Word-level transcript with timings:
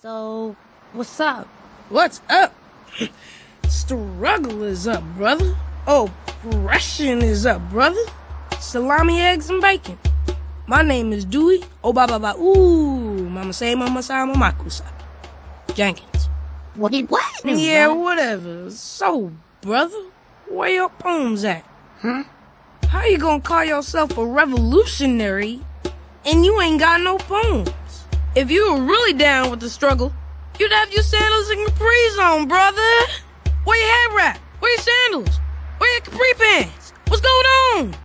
So, 0.00 0.54
what's 0.92 1.18
up? 1.18 1.48
What's 1.88 2.20
up? 2.30 2.54
Struggle 3.66 4.62
is 4.62 4.86
up, 4.86 5.02
brother. 5.16 5.56
Oppression 5.88 7.20
is 7.20 7.44
up, 7.44 7.68
brother. 7.68 8.00
Salami, 8.60 9.20
eggs, 9.20 9.50
and 9.50 9.60
bacon. 9.60 9.98
My 10.68 10.82
name 10.82 11.12
is 11.12 11.24
Dewey. 11.24 11.64
Oh, 11.82 11.92
ba 11.92 12.06
ba 12.06 12.20
ba. 12.20 12.36
Ooh, 12.38 13.28
mama 13.28 13.52
say, 13.52 13.74
mama 13.74 14.00
say, 14.00 14.14
mama 14.22 14.54
kusa. 14.56 14.86
Jenkins. 15.74 16.28
What 16.76 16.92
did 16.92 17.10
what? 17.10 17.26
Yeah, 17.44 17.88
whatever. 17.88 18.70
So, 18.70 19.32
brother, 19.62 19.98
where 20.46 20.70
your 20.70 20.90
poems 20.90 21.42
at? 21.42 21.66
Huh? 21.98 22.22
How 22.86 23.04
you 23.04 23.18
gonna 23.18 23.42
call 23.42 23.64
yourself 23.64 24.16
a 24.16 24.24
revolutionary 24.24 25.58
and 26.24 26.44
you 26.44 26.60
ain't 26.60 26.78
got 26.78 27.00
no 27.00 27.18
poems? 27.18 27.74
If 28.38 28.52
you 28.52 28.72
were 28.72 28.80
really 28.80 29.14
down 29.14 29.50
with 29.50 29.58
the 29.58 29.68
struggle, 29.68 30.12
you'd 30.60 30.70
have 30.70 30.92
your 30.92 31.02
sandals 31.02 31.50
and 31.50 31.66
capris 31.66 32.18
on, 32.20 32.46
brother. 32.46 32.80
Where 33.64 33.76
your 33.76 33.90
head 33.90 34.16
wrap? 34.16 34.38
Where 34.60 34.70
your 34.70 34.80
sandals? 34.80 35.40
Where 35.78 35.92
your 35.92 36.02
capri 36.02 36.34
pants? 36.34 36.92
What's 37.08 37.20
going 37.20 37.46
on? 37.74 37.96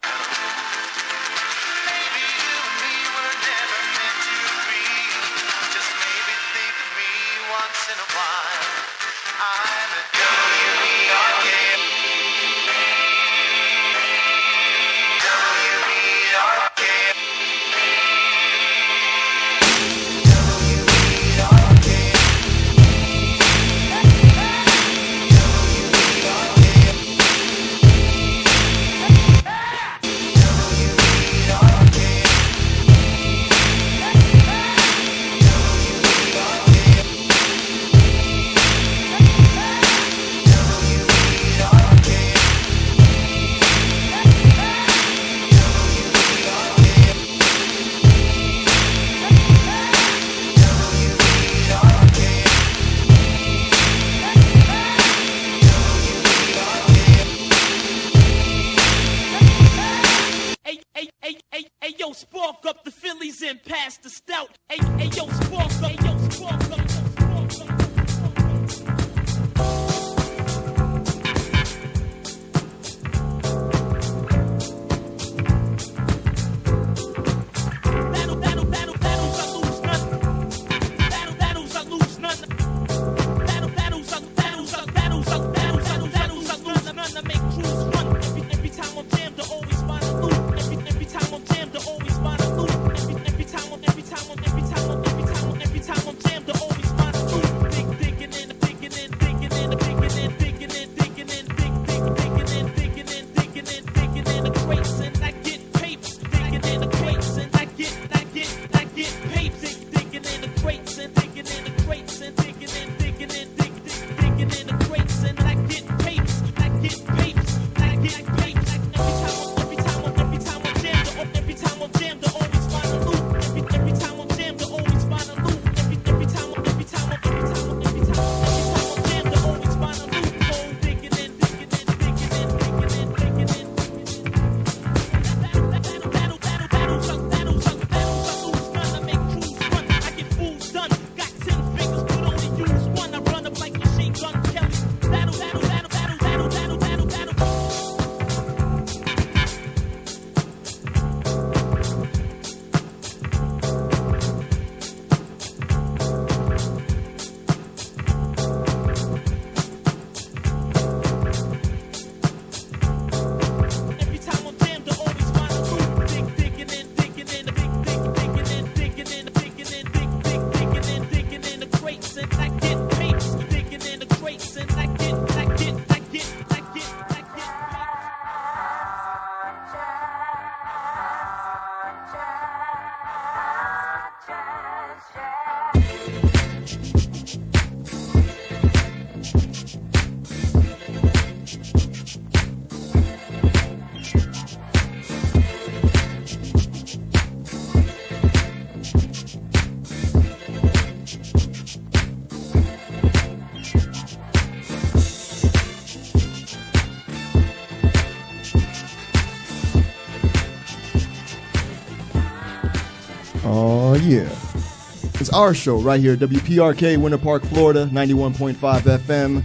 our 215.44 215.54
show 215.54 215.78
right 215.78 216.00
here, 216.00 216.16
WPRK, 216.16 216.96
Winter 216.96 217.18
Park, 217.18 217.44
Florida, 217.44 217.90
91.5 217.92 218.56
FM. 218.80 219.44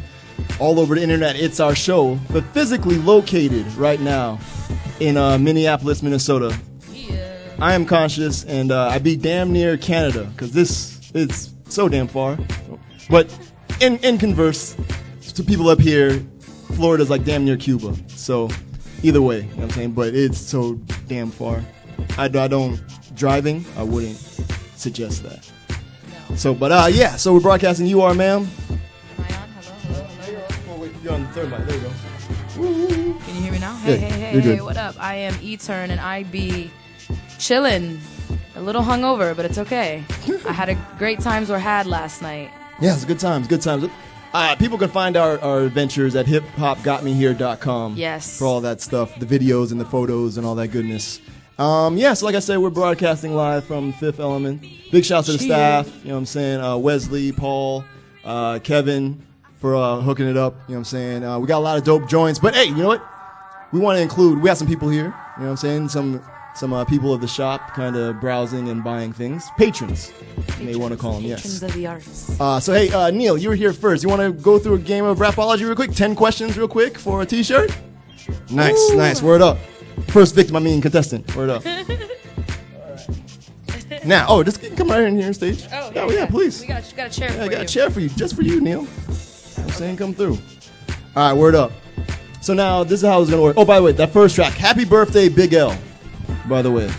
All 0.60 0.78
over 0.78 0.94
the 0.94 1.02
internet, 1.02 1.34
it's 1.34 1.58
our 1.58 1.74
show, 1.74 2.20
but 2.30 2.44
physically 2.54 2.98
located 2.98 3.66
right 3.74 3.98
now 3.98 4.38
in 5.00 5.16
uh, 5.16 5.38
Minneapolis, 5.38 6.00
Minnesota. 6.00 6.56
Yeah. 6.92 7.50
I 7.58 7.74
am 7.74 7.84
conscious, 7.84 8.44
and 8.44 8.70
uh, 8.70 8.86
I 8.86 9.00
be 9.00 9.16
damn 9.16 9.52
near 9.52 9.76
Canada 9.76 10.26
because 10.26 10.52
this 10.52 11.10
is 11.14 11.52
so 11.68 11.88
damn 11.88 12.06
far. 12.06 12.38
But 13.10 13.36
in 13.80 13.96
in 13.98 14.18
converse 14.18 14.76
to 15.34 15.42
people 15.42 15.68
up 15.68 15.80
here, 15.80 16.24
Florida's 16.76 17.10
like 17.10 17.24
damn 17.24 17.44
near 17.44 17.56
Cuba. 17.56 17.96
So 18.06 18.50
either 19.02 19.20
way, 19.20 19.38
you 19.38 19.42
know 19.46 19.56
what 19.56 19.64
I'm 19.64 19.70
saying. 19.70 19.92
But 19.92 20.14
it's 20.14 20.38
so 20.38 20.74
damn 21.08 21.32
far. 21.32 21.60
I, 22.16 22.26
I 22.26 22.46
don't 22.46 22.80
driving. 23.16 23.64
I 23.76 23.82
wouldn't 23.82 24.16
suggest 24.76 25.24
that. 25.24 25.50
So, 26.38 26.54
but 26.54 26.70
uh, 26.70 26.88
yeah, 26.88 27.16
so 27.16 27.34
we're 27.34 27.40
broadcasting. 27.40 27.86
You 27.86 28.00
are, 28.02 28.14
ma'am. 28.14 28.48
Am 28.70 28.78
I 29.18 29.34
on? 29.34 29.48
Hello, 29.50 30.04
hello, 30.04 30.46
hello. 30.66 30.90
You're 31.02 31.12
on 31.12 31.22
the 31.24 31.28
third 31.30 31.50
mic. 31.50 31.66
There 31.66 31.76
you 31.76 31.82
go. 31.82 31.92
Woo-hoo. 32.58 33.18
Can 33.18 33.34
you 33.34 33.42
hear 33.42 33.52
me 33.52 33.58
now? 33.58 33.74
Hey, 33.78 33.94
yeah, 33.94 34.06
hey, 34.06 34.10
hey, 34.10 34.40
hey, 34.40 34.40
good. 34.40 34.62
what 34.62 34.76
up? 34.76 34.94
I 35.00 35.16
am 35.16 35.34
E-Turn, 35.42 35.90
and 35.90 36.00
I 36.00 36.22
be 36.22 36.70
chilling. 37.40 38.00
A 38.54 38.60
little 38.60 38.82
hungover, 38.82 39.34
but 39.34 39.46
it's 39.46 39.58
okay. 39.58 40.04
I 40.46 40.52
had 40.52 40.68
a 40.68 40.74
great 40.96 41.18
times 41.18 41.50
or 41.50 41.58
had 41.58 41.86
last 41.86 42.22
night. 42.22 42.52
Yeah, 42.80 42.94
it's 42.94 43.04
good 43.04 43.18
times, 43.18 43.48
good 43.48 43.62
times. 43.62 43.88
Uh, 44.32 44.54
people 44.56 44.78
can 44.78 44.90
find 44.90 45.16
our, 45.16 45.40
our 45.40 45.62
adventures 45.62 46.14
at 46.14 46.26
hiphopgotmehere.com. 46.26 47.96
Yes. 47.96 48.38
For 48.38 48.44
all 48.46 48.60
that 48.60 48.80
stuff, 48.80 49.18
the 49.18 49.26
videos 49.26 49.72
and 49.72 49.80
the 49.80 49.84
photos 49.84 50.36
and 50.36 50.46
all 50.46 50.54
that 50.56 50.68
goodness. 50.68 51.20
Um, 51.58 51.96
yeah, 51.96 52.14
so 52.14 52.24
like 52.24 52.36
I 52.36 52.38
said, 52.38 52.58
we're 52.58 52.70
broadcasting 52.70 53.34
live 53.34 53.64
from 53.64 53.92
Fifth 53.94 54.20
Element. 54.20 54.64
Big 54.92 55.04
shouts 55.04 55.26
to 55.26 55.32
the 55.32 55.38
Cheers. 55.38 55.50
staff, 55.50 55.86
you 56.02 56.08
know 56.08 56.14
what 56.14 56.18
I'm 56.20 56.26
saying? 56.26 56.60
Uh, 56.60 56.76
Wesley, 56.76 57.32
Paul, 57.32 57.84
uh, 58.24 58.60
Kevin 58.60 59.26
for 59.60 59.74
uh, 59.74 60.00
hooking 60.00 60.28
it 60.28 60.36
up, 60.36 60.54
you 60.54 60.58
know 60.58 60.64
what 60.74 60.76
I'm 60.78 60.84
saying? 60.84 61.24
Uh, 61.24 61.38
we 61.40 61.48
got 61.48 61.58
a 61.58 61.66
lot 61.66 61.76
of 61.76 61.82
dope 61.82 62.08
joints, 62.08 62.38
but 62.38 62.54
hey, 62.54 62.66
you 62.66 62.76
know 62.76 62.86
what? 62.86 63.04
We 63.72 63.80
want 63.80 63.96
to 63.96 64.02
include, 64.02 64.40
we 64.40 64.48
have 64.48 64.56
some 64.56 64.68
people 64.68 64.88
here, 64.88 65.06
you 65.06 65.10
know 65.10 65.14
what 65.36 65.50
I'm 65.50 65.56
saying? 65.56 65.88
Some 65.88 66.22
some 66.54 66.72
uh, 66.72 66.84
people 66.84 67.12
of 67.14 67.20
the 67.20 67.28
shop 67.28 67.72
kind 67.74 67.94
of 67.94 68.20
browsing 68.20 68.68
and 68.68 68.82
buying 68.82 69.12
things. 69.12 69.48
Patrons, 69.56 70.12
you 70.58 70.64
may 70.64 70.74
want 70.76 70.92
to 70.92 70.98
call 70.98 71.14
them, 71.14 71.22
yes. 71.22 71.42
Patrons 71.42 71.62
of 71.62 71.72
the 71.72 71.86
arts. 71.86 72.40
Uh, 72.40 72.58
so 72.60 72.72
hey, 72.72 72.90
uh, 72.92 73.10
Neil, 73.10 73.36
you 73.36 73.48
were 73.48 73.54
here 73.54 73.72
first. 73.72 74.02
You 74.02 74.08
want 74.08 74.22
to 74.22 74.32
go 74.32 74.58
through 74.58 74.74
a 74.74 74.78
game 74.78 75.04
of 75.04 75.18
rapology 75.18 75.62
real 75.62 75.74
quick? 75.76 75.92
Ten 75.92 76.14
questions 76.14 76.56
real 76.56 76.68
quick 76.68 76.98
for 76.98 77.22
a 77.22 77.26
T-shirt. 77.26 77.76
Nice, 78.50 78.90
nice. 78.94 79.22
Word 79.22 79.40
up. 79.42 79.58
First 80.08 80.34
victim, 80.34 80.56
I 80.56 80.60
mean 80.60 80.80
contestant. 80.80 81.34
Word 81.36 81.50
up. 81.50 81.64
now, 84.04 84.26
oh, 84.28 84.42
just 84.42 84.60
come 84.76 84.90
right 84.90 85.02
in 85.02 85.16
here 85.16 85.26
on 85.26 85.34
stage. 85.34 85.66
Oh, 85.72 85.90
yeah, 85.94 86.08
yeah, 86.10 86.26
please. 86.26 86.60
We 86.60 86.66
got, 86.66 86.92
got 86.96 87.08
a 87.08 87.10
chair 87.10 87.32
Yeah, 87.34 87.44
I 87.44 87.48
got 87.48 87.58
you. 87.58 87.64
a 87.64 87.66
chair 87.66 87.90
for 87.90 88.00
you, 88.00 88.08
just 88.10 88.34
for 88.34 88.42
you, 88.42 88.60
Neil. 88.60 88.86
I'm 89.08 89.70
saying 89.70 89.96
come 89.96 90.14
through. 90.14 90.38
All 91.16 91.28
right, 91.28 91.32
word 91.34 91.54
up. 91.54 91.72
So 92.40 92.54
now 92.54 92.84
this 92.84 93.02
is 93.02 93.06
how 93.06 93.20
it's 93.20 93.30
gonna 93.30 93.42
work. 93.42 93.56
Oh, 93.58 93.64
by 93.64 93.76
the 93.76 93.82
way, 93.82 93.92
that 93.92 94.12
first 94.12 94.34
track, 94.36 94.52
"Happy 94.54 94.84
Birthday, 94.84 95.28
Big 95.28 95.52
L." 95.52 95.76
By 96.48 96.62
the 96.62 96.70
way, 96.70 96.90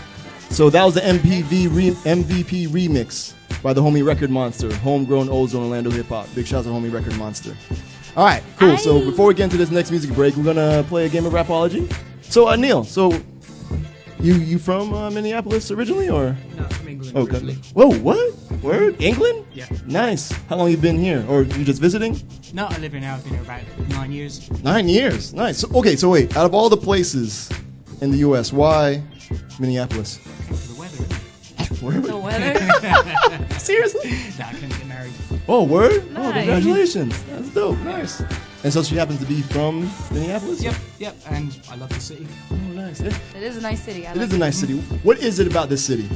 so 0.50 0.70
that 0.70 0.84
was 0.84 0.94
the 0.94 1.00
MPV 1.00 1.74
re- 1.74 1.90
MVP 2.04 2.68
remix 2.68 3.32
by 3.62 3.72
the 3.72 3.80
Homie 3.80 4.06
Record 4.06 4.30
Monster, 4.30 4.72
homegrown 4.76 5.28
Ozone 5.28 5.64
Orlando 5.64 5.90
hip 5.90 6.06
hop. 6.08 6.28
Big 6.34 6.46
shout 6.46 6.60
out 6.60 6.64
to 6.64 6.70
Homie 6.70 6.92
Record 6.92 7.16
Monster. 7.16 7.56
All 8.16 8.24
right, 8.24 8.42
cool. 8.58 8.76
So 8.76 9.04
before 9.04 9.26
we 9.26 9.34
get 9.34 9.44
into 9.44 9.56
this 9.56 9.70
next 9.70 9.90
music 9.90 10.14
break, 10.14 10.36
we're 10.36 10.44
gonna 10.44 10.84
play 10.88 11.06
a 11.06 11.08
game 11.08 11.26
of 11.26 11.32
rapology. 11.32 11.90
So 12.30 12.48
uh, 12.48 12.56
Neil, 12.56 12.84
so 12.84 13.10
you 14.20 14.34
you 14.34 14.58
from 14.58 14.94
uh, 14.94 15.10
Minneapolis 15.10 15.70
originally, 15.70 16.08
or? 16.08 16.36
No, 16.56 16.64
from 16.68 16.88
England 16.88 17.16
Okay. 17.16 17.32
originally. 17.36 17.54
Whoa, 17.74 17.90
what? 17.98 18.34
Word? 18.62 19.00
England? 19.02 19.44
Yeah. 19.52 19.66
Nice. 19.86 20.30
How 20.48 20.56
long 20.56 20.70
you 20.70 20.76
been 20.76 20.96
here? 20.98 21.24
Or 21.28 21.42
you 21.42 21.64
just 21.64 21.80
visiting? 21.80 22.20
No, 22.54 22.66
I 22.66 22.78
live 22.78 22.92
here 22.92 23.00
now. 23.00 23.14
I've 23.16 23.24
been 23.24 23.32
here 23.34 23.42
about 23.42 23.62
nine 23.88 24.12
years. 24.12 24.48
Nine 24.62 24.88
years. 24.88 25.32
Nice. 25.34 25.58
So, 25.58 25.68
okay, 25.78 25.96
so 25.96 26.10
wait. 26.10 26.36
Out 26.36 26.46
of 26.46 26.54
all 26.54 26.68
the 26.68 26.76
places 26.76 27.48
in 28.00 28.10
the 28.12 28.18
U.S., 28.18 28.52
why 28.52 29.02
Minneapolis? 29.58 30.18
The 30.18 30.74
weather. 30.78 31.04
Word? 31.82 32.04
The 32.04 32.16
weather. 32.16 33.48
Seriously? 33.58 34.00
Nah, 34.38 34.46
I 34.48 34.52
couldn't 34.54 34.68
get 34.70 34.78
married. 34.78 34.79
Oh, 35.52 35.64
word? 35.64 36.04
Oh, 36.14 36.30
congratulations. 36.32 37.20
That's 37.24 37.48
dope. 37.52 37.76
Nice. 37.80 38.22
And 38.62 38.72
so 38.72 38.84
she 38.84 38.94
happens 38.94 39.18
to 39.18 39.26
be 39.26 39.42
from 39.42 39.90
Minneapolis? 40.12 40.62
Yep, 40.62 40.76
yep. 41.00 41.16
And 41.28 41.58
I 41.68 41.74
love 41.74 41.88
the 41.88 41.98
city. 41.98 42.28
Oh, 42.52 42.54
nice. 42.54 43.00
It 43.00 43.12
it 43.34 43.42
is 43.42 43.56
a 43.56 43.60
nice 43.60 43.82
city. 43.82 44.06
I 44.06 44.12
it 44.12 44.16
like 44.18 44.28
is 44.28 44.32
a 44.34 44.38
nice 44.38 44.56
city. 44.56 44.78
What 45.02 45.18
is 45.18 45.40
it 45.40 45.48
about 45.48 45.68
this 45.68 45.84
city? 45.84 46.08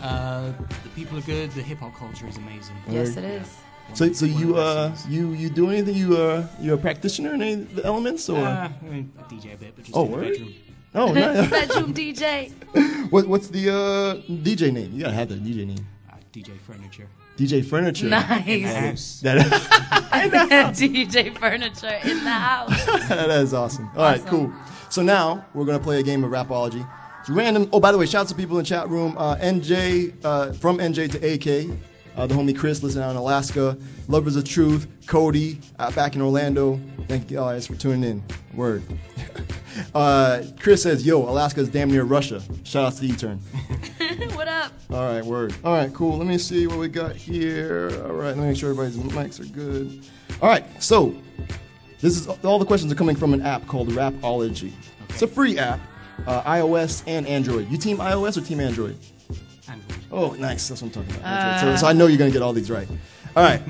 Uh, 0.00 0.52
the 0.84 0.88
people 0.94 1.18
are 1.18 1.22
good. 1.22 1.50
The 1.50 1.62
hip 1.62 1.78
hop 1.78 1.96
culture 1.96 2.28
is 2.28 2.36
amazing. 2.36 2.76
Yes, 2.88 3.16
it 3.16 3.24
is. 3.24 3.48
One 3.88 3.96
So, 3.96 4.12
so 4.12 4.26
you 4.26 4.56
uh 4.58 4.94
you 5.08 5.32
you 5.32 5.50
do 5.50 5.68
anything? 5.70 5.96
You 5.96 6.16
uh 6.16 6.46
you're 6.60 6.76
a 6.76 6.78
practitioner 6.78 7.34
in 7.34 7.42
any 7.42 7.54
of 7.54 7.74
the 7.74 7.84
elements 7.84 8.28
or? 8.28 8.38
Uh, 8.38 8.70
I 8.70 8.88
mean, 8.88 9.10
I 9.18 9.22
DJ 9.24 9.54
a 9.54 9.56
bit, 9.56 9.74
but 9.74 9.84
just 9.86 9.96
Oh, 9.96 10.04
in 10.04 10.10
the 10.12 10.16
word? 10.16 10.28
bedroom. 10.30 10.54
oh, 10.94 11.12
nice. 11.24 11.50
Bedroom 11.50 11.92
DJ. 11.94 12.52
what, 13.10 13.26
what's 13.26 13.48
the 13.48 13.70
uh 13.70 14.14
DJ 14.46 14.72
name? 14.72 14.92
You 14.92 15.00
gotta 15.02 15.14
have 15.14 15.30
the 15.30 15.34
DJ 15.34 15.66
name. 15.66 15.84
Uh, 16.08 16.14
DJ 16.32 16.56
furniture. 16.60 17.08
DJ 17.40 17.64
Furniture. 17.64 18.06
Nice. 18.08 19.20
That, 19.22 19.38
DJ 20.74 21.36
Furniture 21.38 21.98
in 22.04 22.22
the 22.24 22.30
house. 22.30 22.84
that 23.08 23.30
is 23.30 23.54
awesome. 23.54 23.88
All 23.96 24.02
right, 24.02 24.20
Awesome. 24.20 24.28
cool. 24.28 24.52
So 24.90 25.02
now 25.02 25.46
we're 25.54 25.64
gonna 25.64 25.78
play 25.80 26.00
a 26.00 26.02
game 26.02 26.22
of 26.24 26.30
Rapology. 26.30 26.86
It's 27.20 27.30
random. 27.30 27.68
Oh, 27.72 27.80
by 27.80 27.92
the 27.92 27.98
way, 27.98 28.04
shout 28.06 28.22
out 28.22 28.28
to 28.28 28.34
people 28.34 28.58
in 28.58 28.64
the 28.64 28.68
chat 28.68 28.88
room. 28.90 29.16
Uh, 29.16 29.36
NJ 29.36 30.12
uh, 30.24 30.52
from 30.52 30.78
NJ 30.78 31.10
to 31.12 31.18
AK. 31.34 31.78
Uh, 32.16 32.26
the 32.26 32.34
homie 32.34 32.56
Chris 32.56 32.82
listening 32.82 33.04
out 33.04 33.10
in 33.10 33.16
Alaska. 33.16 33.76
Lovers 34.08 34.36
of 34.36 34.44
Truth. 34.44 34.86
Cody 35.06 35.60
uh, 35.78 35.90
back 35.92 36.16
in 36.16 36.22
Orlando. 36.22 36.80
Thank 37.08 37.30
you 37.30 37.38
guys 37.38 37.66
for 37.66 37.74
tuning 37.74 38.10
in. 38.10 38.22
Word. 38.54 38.82
uh, 39.94 40.42
Chris 40.58 40.82
says, 40.82 41.06
"Yo, 41.06 41.22
Alaska 41.28 41.60
is 41.60 41.68
damn 41.68 41.90
near 41.90 42.04
Russia." 42.04 42.42
Shout 42.64 42.84
out 42.84 42.92
to 42.94 43.06
E-turn. 43.06 43.38
what 44.34 44.48
up? 44.48 44.72
All 44.90 45.04
right, 45.04 45.24
word. 45.24 45.54
All 45.64 45.74
right, 45.74 45.92
cool. 45.94 46.18
Let 46.18 46.26
me 46.26 46.38
see 46.38 46.66
what 46.66 46.78
we 46.78 46.88
got 46.88 47.16
here. 47.16 47.90
All 48.04 48.12
right, 48.12 48.28
let 48.28 48.38
me 48.38 48.46
make 48.48 48.56
sure 48.56 48.70
everybody's 48.70 48.98
mics 48.98 49.40
are 49.40 49.52
good. 49.52 50.04
All 50.42 50.48
right, 50.48 50.64
so 50.82 51.14
this 52.00 52.16
is 52.16 52.28
all 52.44 52.58
the 52.58 52.64
questions 52.64 52.90
are 52.92 52.96
coming 52.96 53.16
from 53.16 53.34
an 53.34 53.42
app 53.42 53.66
called 53.66 53.88
Rapology. 53.88 54.72
It's 55.08 55.22
a 55.22 55.26
free 55.26 55.58
app, 55.58 55.80
uh, 56.26 56.42
iOS 56.42 57.02
and 57.06 57.26
Android. 57.26 57.70
You 57.70 57.78
team 57.78 57.98
iOS 57.98 58.36
or 58.36 58.40
team 58.40 58.60
Android? 58.60 58.96
Android. 59.68 59.99
Oh, 60.12 60.32
nice. 60.32 60.68
That's 60.68 60.82
what 60.82 60.96
I'm 60.96 61.02
talking 61.04 61.16
about. 61.20 61.26
Android. 61.26 61.78
So, 61.78 61.82
so 61.82 61.86
I 61.88 61.92
know 61.92 62.06
you're 62.06 62.18
gonna 62.18 62.30
get 62.30 62.42
all 62.42 62.52
these 62.52 62.70
right. 62.70 62.88
All 63.36 63.44
right, 63.44 63.62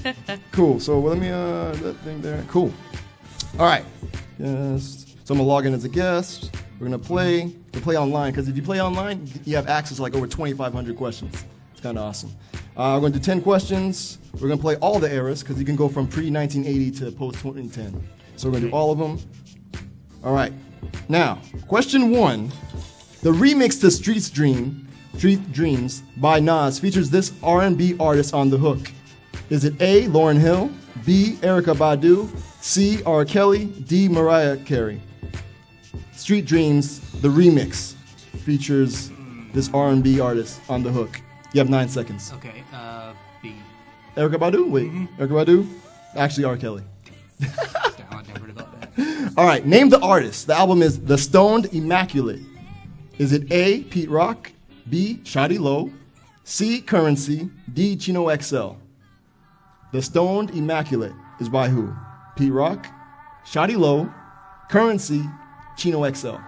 cool. 0.50 0.80
So 0.80 0.98
let 0.98 1.18
me 1.18 1.30
uh 1.30 1.70
that 1.70 1.94
thing 2.04 2.20
there. 2.20 2.44
Cool. 2.48 2.72
All 3.60 3.66
right. 3.66 3.84
Yes. 4.38 5.14
So 5.24 5.32
I'm 5.34 5.38
gonna 5.38 5.48
log 5.48 5.66
in 5.66 5.72
as 5.74 5.84
a 5.84 5.88
guest. 5.88 6.54
We're 6.80 6.86
gonna 6.86 6.98
play. 6.98 7.54
We 7.72 7.80
play 7.80 7.96
online 7.96 8.32
because 8.32 8.48
if 8.48 8.56
you 8.56 8.62
play 8.62 8.82
online, 8.82 9.30
you 9.44 9.54
have 9.54 9.68
access 9.68 9.98
to 9.98 10.02
like 10.02 10.16
over 10.16 10.26
2,500 10.26 10.96
questions. 10.96 11.44
It's 11.72 11.80
kind 11.80 11.96
of 11.96 12.04
awesome. 12.04 12.30
Uh, 12.76 12.98
we're 13.00 13.08
gonna 13.08 13.20
do 13.20 13.24
10 13.24 13.40
questions. 13.42 14.18
We're 14.34 14.48
gonna 14.48 14.60
play 14.60 14.74
all 14.76 14.98
the 14.98 15.12
eras 15.12 15.42
because 15.42 15.60
you 15.60 15.64
can 15.64 15.76
go 15.76 15.88
from 15.88 16.08
pre-1980 16.08 16.98
to 16.98 17.12
post-2010. 17.12 18.02
So 18.34 18.48
we're 18.48 18.54
gonna 18.54 18.70
do 18.70 18.74
all 18.74 18.90
of 18.90 18.98
them. 18.98 19.20
All 20.24 20.34
right. 20.34 20.52
Now, 21.08 21.38
question 21.68 22.10
one: 22.10 22.48
The 23.22 23.30
remix 23.30 23.80
to 23.82 23.90
Streets 23.92 24.28
Dream, 24.28 24.83
Street 25.16 25.52
Dreams 25.52 26.02
by 26.16 26.40
Nas 26.40 26.78
features 26.78 27.08
this 27.08 27.32
R&B 27.42 27.96
artist 28.00 28.34
on 28.34 28.50
the 28.50 28.58
hook. 28.58 28.90
Is 29.48 29.64
it 29.64 29.80
A. 29.80 30.06
Lauryn 30.08 30.38
Hill, 30.38 30.70
B. 31.06 31.38
Erykah 31.40 31.76
Badu, 31.76 32.28
C. 32.60 33.02
R. 33.04 33.24
Kelly, 33.24 33.66
D. 33.66 34.08
Mariah 34.08 34.56
Carey? 34.56 35.00
Street 36.12 36.46
Dreams, 36.46 37.00
the 37.20 37.28
remix, 37.28 37.94
features 38.44 39.10
this 39.52 39.70
R&B 39.72 40.20
artist 40.20 40.60
on 40.68 40.82
the 40.82 40.90
hook. 40.90 41.20
You 41.52 41.60
have 41.60 41.70
nine 41.70 41.88
seconds. 41.88 42.32
Okay. 42.34 42.64
Uh, 42.72 43.14
B. 43.40 43.54
Erykah 44.16 44.36
Badu? 44.36 44.68
Wait, 44.68 44.90
Erykah 45.18 45.44
Badu? 45.46 45.68
Actually, 46.16 46.44
R. 46.44 46.56
Kelly. 46.56 46.82
I'd 47.40 47.48
have 47.48 48.54
got 48.54 48.80
that. 48.96 49.32
All 49.36 49.46
right, 49.46 49.64
name 49.64 49.88
the 49.88 50.00
artist. 50.00 50.48
The 50.48 50.56
album 50.56 50.82
is 50.82 51.00
The 51.00 51.16
Stoned 51.16 51.66
Immaculate. 51.72 52.40
Is 53.18 53.32
it 53.32 53.50
A. 53.52 53.84
Pete 53.84 54.10
Rock, 54.10 54.50
B. 54.88 55.20
Shotty 55.24 55.58
Low, 55.58 55.90
C. 56.44 56.80
Currency, 56.80 57.48
D. 57.72 57.96
Chino 57.96 58.34
XL? 58.36 58.72
The 59.92 60.02
Stoned 60.02 60.50
Immaculate 60.50 61.12
is 61.40 61.48
by 61.48 61.68
who? 61.68 61.94
Pete 62.36 62.52
Rock, 62.52 62.86
Shotty 63.46 63.76
Low, 63.76 64.12
Currency, 64.68 65.22
Chino 65.76 66.08
XL. 66.10 66.28
Okay. 66.28 66.40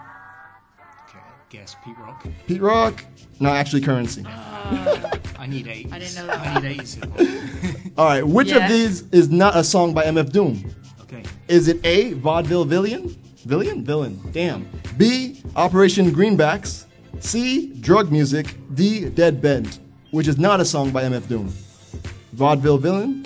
Guess 1.50 1.76
Pete 1.85 1.97
Rock. 1.99 2.26
Pete 2.47 2.61
Rock? 2.61 3.05
No, 3.40 3.50
actually 3.50 3.83
Currency. 3.83 4.23
Ah, 4.26 5.11
I 5.38 5.47
need 5.47 5.66
eight. 5.69 5.93
I 5.93 5.99
didn't 5.99 6.16
know 6.16 6.26
that. 6.26 6.57
I 6.57 6.61
need 6.61 6.81
eight. 6.81 7.93
All 7.99 8.07
right, 8.07 8.26
which 8.26 8.49
Yeah. 8.49 8.64
of 8.64 8.71
these 8.71 9.02
is 9.12 9.31
not 9.31 9.57
a 9.57 9.62
song 9.64 9.95
by 9.95 10.05
MF 10.05 10.33
Doom? 10.33 10.75
Okay. 11.02 11.23
Is 11.49 11.69
it 11.69 11.85
A, 11.87 12.14
Vaudeville 12.14 12.64
Villain? 12.64 13.16
Villain? 13.45 13.85
Villain. 13.85 14.21
Damn. 14.33 14.69
B, 14.99 15.40
Operation 15.55 16.11
Greenbacks. 16.11 16.85
C, 17.20 17.73
Drug 17.80 18.12
Music. 18.12 18.56
D, 18.75 19.08
Dead 19.08 19.40
Bent, 19.40 19.80
which 20.11 20.28
is 20.28 20.38
not 20.38 20.61
a 20.61 20.64
song 20.64 20.90
by 20.90 21.04
MF 21.04 21.28
Doom. 21.28 21.49
Vaudeville 22.32 22.78
Villain, 22.78 23.25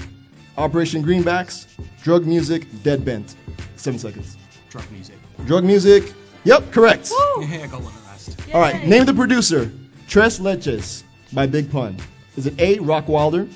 Operation 0.57 1.03
Greenbacks, 1.03 1.67
Drug 2.03 2.27
Music, 2.27 2.67
Dead 2.83 3.05
Bent. 3.05 3.35
Seven 3.77 3.99
seconds. 3.99 4.37
Drug 4.69 4.91
music. 4.93 5.17
Drug 5.47 5.65
Music. 5.65 6.13
Yep, 6.45 6.71
correct. 6.71 7.11
Yeah, 7.41 7.63
I 7.63 7.67
got 7.67 7.83
one 7.83 7.93
last. 8.07 8.37
All 8.55 8.61
right, 8.61 8.87
name 8.87 9.05
the 9.05 9.15
producer. 9.15 9.73
Tres 10.07 10.39
Leches 10.39 11.03
by 11.33 11.47
Big 11.47 11.71
Pun. 11.71 11.97
Is 12.37 12.47
it 12.47 12.55
A, 12.61 12.77
Rockwilder? 12.79 13.53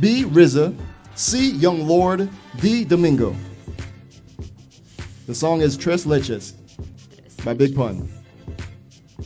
B, 0.00 0.24
RZA? 0.24 0.76
C, 1.14 1.50
Young 1.52 1.86
Lord? 1.86 2.28
D, 2.60 2.84
Domingo? 2.84 3.36
The 5.26 5.34
song 5.34 5.60
is 5.60 5.76
Tres 5.76 6.06
Leches 6.06 6.54
by 7.44 7.54
Big 7.54 7.76
Pun. 7.76 8.08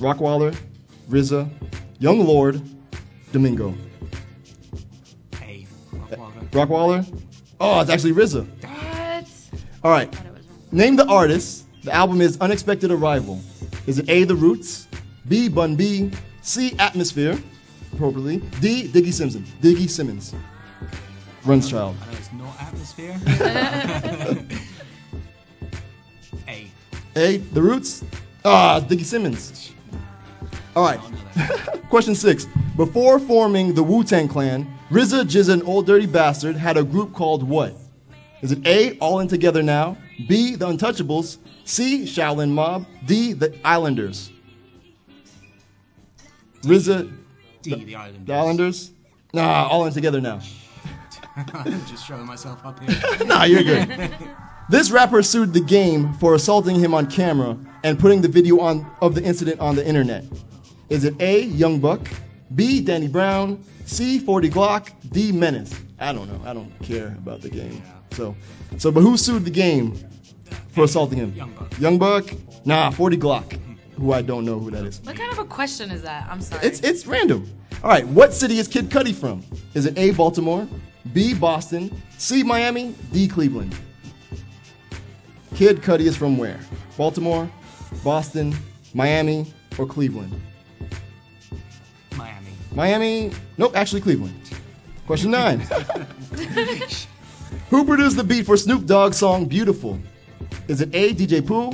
Rockwilder, 0.04 0.54
RZA, 1.08 1.49
Young 1.99 2.26
Lord, 2.26 2.61
Domingo. 3.32 3.75
A. 5.40 5.66
Rockwilder. 5.92 6.54
Rock 6.54 6.68
Wilder? 6.68 7.06
Oh, 7.58 7.80
it's 7.80 7.88
actually 7.88 8.12
RZA. 8.12 8.46
What? 8.64 9.26
All 9.82 9.90
right, 9.90 10.14
Thought 10.14 10.26
it 10.26 10.32
was 10.34 10.46
wrong. 10.46 10.58
Name 10.73 10.96
the 10.96 11.06
artist. 11.06 11.64
The 11.84 11.92
album 11.92 12.20
is 12.20 12.38
Unexpected 12.42 12.90
Arrival. 12.90 13.40
Is 13.87 13.99
it 13.99 14.06
A, 14.11 14.25
The 14.25 14.34
Roots, 14.34 14.88
B, 15.26 15.49
Bun 15.49 15.75
B, 15.75 16.11
C. 16.42 16.75
Atmosphere, 16.78 17.38
appropriately. 17.94 18.38
D. 18.61 18.88
Diggy 18.88 19.11
Simpson. 19.12 19.42
Diggy 19.62 19.88
Simmons. 19.88 20.34
Run's 21.46 21.70
child. 21.70 21.96
I 22.02 22.06
know 22.12 22.18
it's 22.18 22.32
not 22.32 22.61
atmosphere. 22.61 23.18
A. 26.49 26.70
A. 27.16 27.37
The 27.38 27.62
Roots. 27.62 28.04
Ah, 28.44 28.80
Diggy 28.80 29.04
Simmons. 29.04 29.73
All 30.76 30.84
right. 30.84 31.00
Question 31.88 32.14
six. 32.14 32.46
Before 32.76 33.20
forming 33.20 33.74
the 33.74 33.82
Wu 33.82 34.02
Tang 34.02 34.26
Clan, 34.26 34.66
RZA, 34.90 35.24
GZA, 35.24 35.52
and 35.54 35.62
Old 35.62 35.86
Dirty 35.86 36.06
Bastard 36.06 36.56
had 36.56 36.76
a 36.76 36.82
group 36.82 37.12
called 37.12 37.42
what? 37.42 37.74
Is 38.42 38.52
it 38.52 38.66
A. 38.66 38.98
All 38.98 39.20
In 39.20 39.28
Together 39.28 39.62
Now? 39.62 39.96
B. 40.28 40.56
The 40.56 40.66
Untouchables? 40.66 41.38
C. 41.64 42.02
Shaolin 42.04 42.50
Mob? 42.50 42.86
D. 43.06 43.32
The 43.32 43.54
Islanders? 43.64 44.30
RZA, 46.62 47.12
D. 47.62 47.84
The 47.84 47.94
Islanders. 47.94 48.26
the 48.26 48.34
Islanders? 48.34 48.90
Nah, 49.32 49.68
All 49.68 49.86
In 49.86 49.92
Together 49.92 50.20
Now. 50.20 50.40
I'm 51.54 51.86
just 51.86 52.06
showing 52.06 52.26
myself 52.26 52.64
up 52.64 52.78
here. 52.80 53.26
nah, 53.26 53.44
you're 53.44 53.62
good. 53.62 54.14
This 54.68 54.90
rapper 54.90 55.22
sued 55.22 55.52
the 55.52 55.60
game 55.60 56.12
for 56.14 56.34
assaulting 56.34 56.76
him 56.76 56.94
on 56.94 57.10
camera 57.10 57.56
and 57.82 57.98
putting 57.98 58.22
the 58.22 58.28
video 58.28 58.60
on 58.60 58.90
of 59.00 59.14
the 59.14 59.22
incident 59.22 59.60
on 59.60 59.74
the 59.74 59.86
internet. 59.86 60.24
Is 60.94 61.02
it 61.02 61.20
A. 61.20 61.40
Young 61.46 61.80
Buck, 61.80 62.08
B. 62.54 62.80
Danny 62.80 63.08
Brown, 63.08 63.60
C. 63.84 64.20
40 64.20 64.48
Glock, 64.48 64.92
D. 65.10 65.32
Menace? 65.32 65.74
I 65.98 66.12
don't 66.12 66.28
know. 66.28 66.40
I 66.48 66.54
don't 66.54 66.70
care 66.84 67.08
about 67.18 67.40
the 67.40 67.50
game. 67.50 67.82
So, 68.12 68.36
so 68.78 68.92
but 68.92 69.00
who 69.00 69.16
sued 69.16 69.44
the 69.44 69.50
game 69.50 69.96
for 70.68 70.84
assaulting 70.84 71.18
him? 71.18 71.34
Young 71.34 71.50
Buck. 71.50 71.80
Young 71.80 71.98
Buck? 71.98 72.30
Nah, 72.64 72.92
40 72.92 73.16
Glock. 73.16 73.58
Who 73.96 74.12
I 74.12 74.22
don't 74.22 74.44
know 74.44 74.60
who 74.60 74.70
that 74.70 74.84
is. 74.84 75.00
What 75.00 75.16
kind 75.16 75.32
of 75.32 75.40
a 75.40 75.44
question 75.44 75.90
is 75.90 76.02
that? 76.02 76.28
I'm 76.30 76.40
sorry. 76.40 76.64
It's 76.64 76.78
it's 76.82 77.08
random. 77.08 77.50
All 77.82 77.90
right, 77.90 78.06
what 78.06 78.32
city 78.32 78.60
is 78.60 78.68
Kid 78.68 78.88
Cudi 78.88 79.12
from? 79.12 79.42
Is 79.74 79.86
it 79.86 79.98
A. 79.98 80.12
Baltimore, 80.12 80.68
B. 81.12 81.34
Boston, 81.34 81.90
C. 82.18 82.44
Miami, 82.44 82.94
D. 83.12 83.26
Cleveland? 83.26 83.76
Kid 85.56 85.78
Cudi 85.78 86.02
is 86.02 86.16
from 86.16 86.38
where? 86.38 86.60
Baltimore, 86.96 87.50
Boston, 88.04 88.54
Miami, 88.94 89.52
or 89.76 89.86
Cleveland? 89.86 90.40
Miami. 92.74 93.28
Miami? 93.28 93.36
Nope, 93.58 93.76
actually 93.76 94.00
Cleveland. 94.00 94.34
Question 95.06 95.30
nine. 95.30 95.60
Who 97.70 97.84
produced 97.84 98.16
the 98.16 98.24
beat 98.24 98.46
for 98.46 98.56
Snoop 98.56 98.86
Dogg's 98.86 99.16
song 99.16 99.46
Beautiful? 99.46 99.98
Is 100.68 100.80
it 100.80 100.94
A. 100.94 101.12
DJ 101.14 101.46
Pooh, 101.46 101.72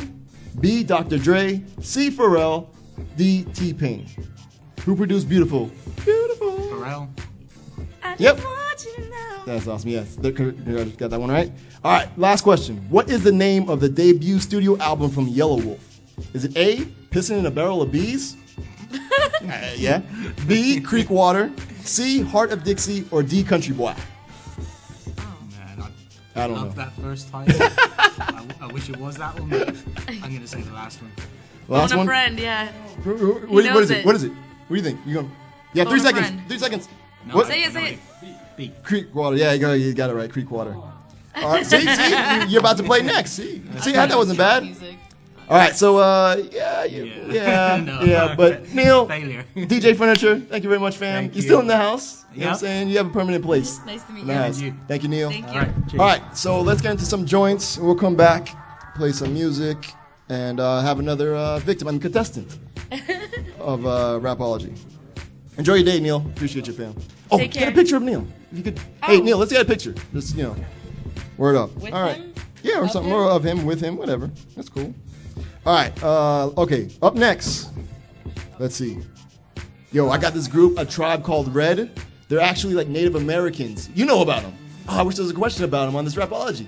B. 0.61 0.83
Dr. 0.83 1.19
Dre, 1.19 1.63
C. 1.81 2.11
Pharrell, 2.11 2.69
D. 3.17 3.45
T 3.55 3.73
Pain? 3.73 4.07
Who 4.85 4.97
produced 4.97 5.29
Beautiful? 5.29 5.71
Beautiful. 6.05 6.53
Pharrell. 6.59 7.09
Yep. 8.19 8.41
That's 9.47 9.67
awesome. 9.67 9.91
Yes, 9.91 10.17
the- 10.17 10.33
you 10.33 10.85
got 10.97 11.11
that 11.11 11.21
one 11.21 11.31
right. 11.31 11.51
All 11.83 11.93
right, 11.93 12.09
last 12.19 12.43
question. 12.43 12.77
What 12.91 13.11
is 13.11 13.23
the 13.23 13.33
name 13.33 13.69
of 13.71 13.81
the 13.81 13.89
debut 13.89 14.39
studio 14.39 14.77
album 14.79 15.11
from 15.11 15.27
Yelawolf? 15.29 15.79
Is 16.35 16.45
it 16.45 16.57
A. 16.57 16.79
Pissing 17.11 17.39
in 17.39 17.47
a 17.47 17.51
Barrel 17.51 17.83
of 17.83 17.91
Bees? 17.91 18.37
Uh, 19.43 19.71
yeah. 19.77 20.03
B. 20.47 20.81
Creek 20.81 21.11
Water. 21.11 21.51
C. 21.83 22.21
Heart 22.23 22.53
of 22.53 22.65
Dixie. 22.65 23.07
Or 23.11 23.23
D. 23.23 23.43
Country 23.43 23.75
Boy? 23.75 23.95
I, 26.37 26.45
I 26.45 26.47
don't 26.47 26.57
love 26.57 26.77
know. 26.77 26.85
that 26.85 26.93
first 26.95 27.31
title. 27.31 27.57
I, 27.61 28.45
I 28.61 28.67
wish 28.69 28.89
it 28.89 28.97
was 28.97 29.17
that 29.17 29.39
one, 29.39 29.49
but 29.49 29.69
I'm 30.09 30.33
gonna 30.33 30.47
say 30.47 30.61
the 30.61 30.73
last 30.73 31.03
one. 31.03 31.11
Last 31.69 31.91
on 31.93 31.97
a 31.97 31.99
one. 31.99 32.07
friend, 32.07 32.39
yeah. 32.39 32.69
Who- 33.05 33.17
who- 33.17 33.33
What, 33.35 33.65
He 33.65 33.71
what 33.71 33.75
knows 33.75 33.85
is 33.85 33.91
it? 33.91 33.99
it. 33.99 34.07
What 34.07 34.15
is 34.17 34.25
it? 34.25 34.33
What 34.33 34.69
do 34.69 34.75
you 34.77 34.83
think? 34.83 35.01
You 35.07 35.15
going? 35.15 35.31
Yeah, 35.75 35.85
three 35.85 35.99
a 35.99 36.03
seconds. 36.03 36.27
friend. 36.27 36.43
Three 36.49 36.59
seconds. 36.59 36.89
No, 37.27 37.35
What? 37.37 37.47
Say 37.47 37.63
it, 37.65 37.73
say 37.73 37.95
it. 37.95 37.99
B. 38.57 38.73
Creek 38.83 39.15
Water. 39.15 39.37
Yeah, 39.37 39.53
you 39.53 39.59
got, 39.61 39.73
you 39.73 39.93
got 39.95 40.11
it 40.11 40.15
right. 40.15 40.31
Creek 40.31 40.51
Water. 40.51 40.75
All 40.75 40.93
right. 41.37 41.65
See, 41.67 41.79
see, 41.87 42.11
you- 42.11 42.47
you're 42.49 42.61
about 42.61 42.77
to 42.79 42.83
play 42.83 43.03
next. 43.03 43.33
See, 43.33 43.63
see 43.81 43.93
how 43.93 44.07
that 44.07 44.17
wasn't 44.17 44.39
bad. 44.39 44.63
Music. 44.65 44.97
All 45.51 45.57
right, 45.57 45.75
so 45.75 45.97
uh, 45.99 46.37
yeah, 46.53 46.85
you, 46.85 47.05
yeah, 47.07 47.77
Yeah. 47.77 47.77
yeah, 48.05 48.27
No. 48.29 48.35
but 48.37 48.73
Neil, 48.73 49.07
Failure. 49.09 49.45
DJ 49.57 49.97
Furniture, 49.97 50.39
thank 50.39 50.63
you 50.63 50.69
very 50.71 50.79
much, 50.81 50.97
fam. 50.97 51.25
Thank 51.25 51.35
You're 51.35 51.43
you. 51.43 51.49
still 51.49 51.61
in 51.61 51.67
the 51.67 51.77
house. 51.77 52.25
You 52.33 52.43
know 52.43 52.47
what 52.47 52.53
I'm 52.53 52.59
saying? 52.61 52.89
You 52.91 52.99
have 52.99 53.09
a 53.09 53.11
permanent 53.11 53.45
place. 53.45 53.81
Nice 53.85 54.05
to 54.05 54.13
meet 54.13 54.21
in 54.23 54.29
you. 54.29 54.35
house. 54.35 54.61
you. 54.61 54.75
Thank 54.87 55.03
you, 55.03 55.09
Neil. 55.09 55.29
Thank 55.31 55.47
you. 55.47 55.53
All 55.53 55.59
right. 55.59 55.75
All 55.99 56.07
right, 56.07 56.37
so 56.37 56.61
let's 56.61 56.81
get 56.81 56.93
into 56.93 57.05
some 57.05 57.27
joints. 57.27 57.79
We'll 57.79 57.97
come 57.97 58.15
back, 58.15 58.55
play 58.95 59.11
some 59.11 59.35
music, 59.35 59.77
and 60.29 60.61
uh, 60.61 60.83
have 60.83 61.01
another 61.01 61.35
uh, 61.35 61.59
victim, 61.59 61.89
I 61.89 61.91
mean 61.91 62.01
contestant 62.01 62.57
of 63.59 63.85
uh, 63.85 64.21
Rapology. 64.23 64.79
Enjoy 65.59 65.75
your 65.75 65.85
day, 65.85 65.99
Neil. 65.99 66.19
Appreciate 66.19 66.69
you, 66.69 66.73
fam. 66.73 66.95
Oh, 67.33 67.39
Take 67.39 67.51
get 67.51 67.69
a 67.69 67.73
picture 67.73 67.97
of 67.97 68.03
Neil. 68.05 68.25
If 68.53 68.59
you 68.59 68.63
could. 68.65 68.79
Hey, 69.05 69.19
Oh. 69.19 69.21
Neil, 69.21 69.37
let's 69.37 69.51
get 69.51 69.63
a 69.63 69.65
picture. 69.65 69.95
Just 70.13 70.37
you 70.37 70.45
know, 70.45 70.57
word 71.37 71.57
up. 71.57 71.75
With 71.77 71.93
All 71.93 72.03
right. 72.03 72.17
him? 72.17 72.35
Yeah, 72.63 72.79
or 72.81 72.85
Of 72.85 72.93
something, 72.93 73.11
him? 73.11 73.19
or 73.19 73.25
of 73.25 73.43
him, 73.45 73.65
with 73.67 73.81
him, 73.81 73.97
whatever. 73.97 74.31
That's 74.55 74.69
cool. 74.69 74.95
All 75.67 75.75
right. 75.75 76.03
Uh, 76.03 76.49
okay. 76.59 76.89
Up 77.03 77.15
next, 77.15 77.71
let's 78.59 78.75
see. 78.75 78.99
Yo, 79.93 80.09
I 80.09 80.19
got 80.19 80.35
this 80.35 80.49
group, 80.49 80.79
a 80.79 80.85
tribe 80.85 81.25
called 81.25 81.55
Red. 81.55 81.91
They're 82.29 82.41
actually 82.41 82.75
like 82.75 82.89
Native 82.89 83.17
Americans. 83.17 83.91
You 83.95 84.07
know 84.07 84.23
about 84.23 84.43
them. 84.43 84.55
Oh, 84.89 84.99
I 85.01 85.03
wish 85.03 85.17
there 85.17 85.25
was 85.25 85.33
a 85.33 85.35
question 85.35 85.65
about 85.65 85.87
them 85.87 85.97
on 85.97 86.05
this 86.05 86.15
Rapology. 86.15 86.67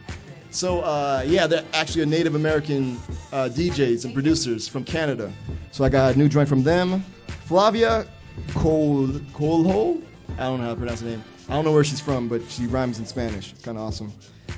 So, 0.50 0.80
uh, 0.80 1.22
yeah, 1.26 1.46
they're 1.46 1.64
actually 1.72 2.02
a 2.02 2.06
Native 2.06 2.34
American 2.34 2.99
uh, 3.32 3.49
DJs 3.50 4.04
and 4.04 4.12
producers 4.12 4.68
from 4.68 4.84
Canada. 4.84 5.32
So 5.70 5.84
I 5.84 5.88
got 5.88 6.14
a 6.14 6.18
new 6.18 6.28
joint 6.28 6.49
from 6.49 6.62
them. 6.62 7.02
Flavia 7.44 8.06
Col- 8.54 9.06
Colho? 9.32 10.02
I 10.37 10.44
don't 10.44 10.58
know 10.58 10.64
how 10.64 10.70
to 10.70 10.76
pronounce 10.76 11.00
her 11.00 11.06
name. 11.06 11.25
I 11.49 11.54
don't 11.54 11.64
know 11.64 11.72
where 11.72 11.84
she's 11.84 12.00
from, 12.00 12.28
but 12.28 12.42
she 12.50 12.66
rhymes 12.66 12.99
in 12.99 13.06
Spanish. 13.06 13.52
It's 13.52 13.62
kind 13.64 13.78
of 13.78 13.84
awesome. 13.84 14.12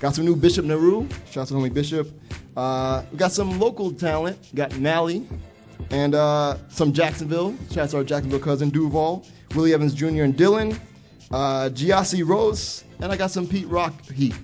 Got 0.05 0.15
some 0.15 0.27
new 0.27 0.37
Bishop 0.37 0.67
Nehru. 0.67 1.09
Shout 1.31 1.45
out 1.45 1.49
to 1.49 1.55
homie 1.55 1.73
Bishop. 1.73 2.11
Uh, 2.55 3.05
we 3.11 3.17
got 3.17 3.33
some 3.33 3.59
local 3.59 3.91
talent. 3.91 4.37
Got 4.55 4.79
Mally 4.79 5.27
and 5.89 6.15
uh, 6.15 6.59
some 6.69 6.93
Jacksonville. 6.93 7.57
Shout 7.71 7.85
out 7.85 7.89
to 7.89 7.97
our 7.97 8.05
Jacksonville 8.05 8.39
cousin 8.39 8.69
Duval, 8.69 9.25
Willie 9.55 9.73
Evans 9.73 9.95
Jr. 9.95 10.25
and 10.25 10.37
Dylan, 10.37 10.79
uh, 11.31 11.71
Giassi 11.73 12.23
Rose, 12.23 12.85
and 13.01 13.11
I 13.13 13.17
got 13.17 13.31
some 13.31 13.47
Pete 13.47 13.67
Rock 13.67 13.95
Heat. 14.11 14.35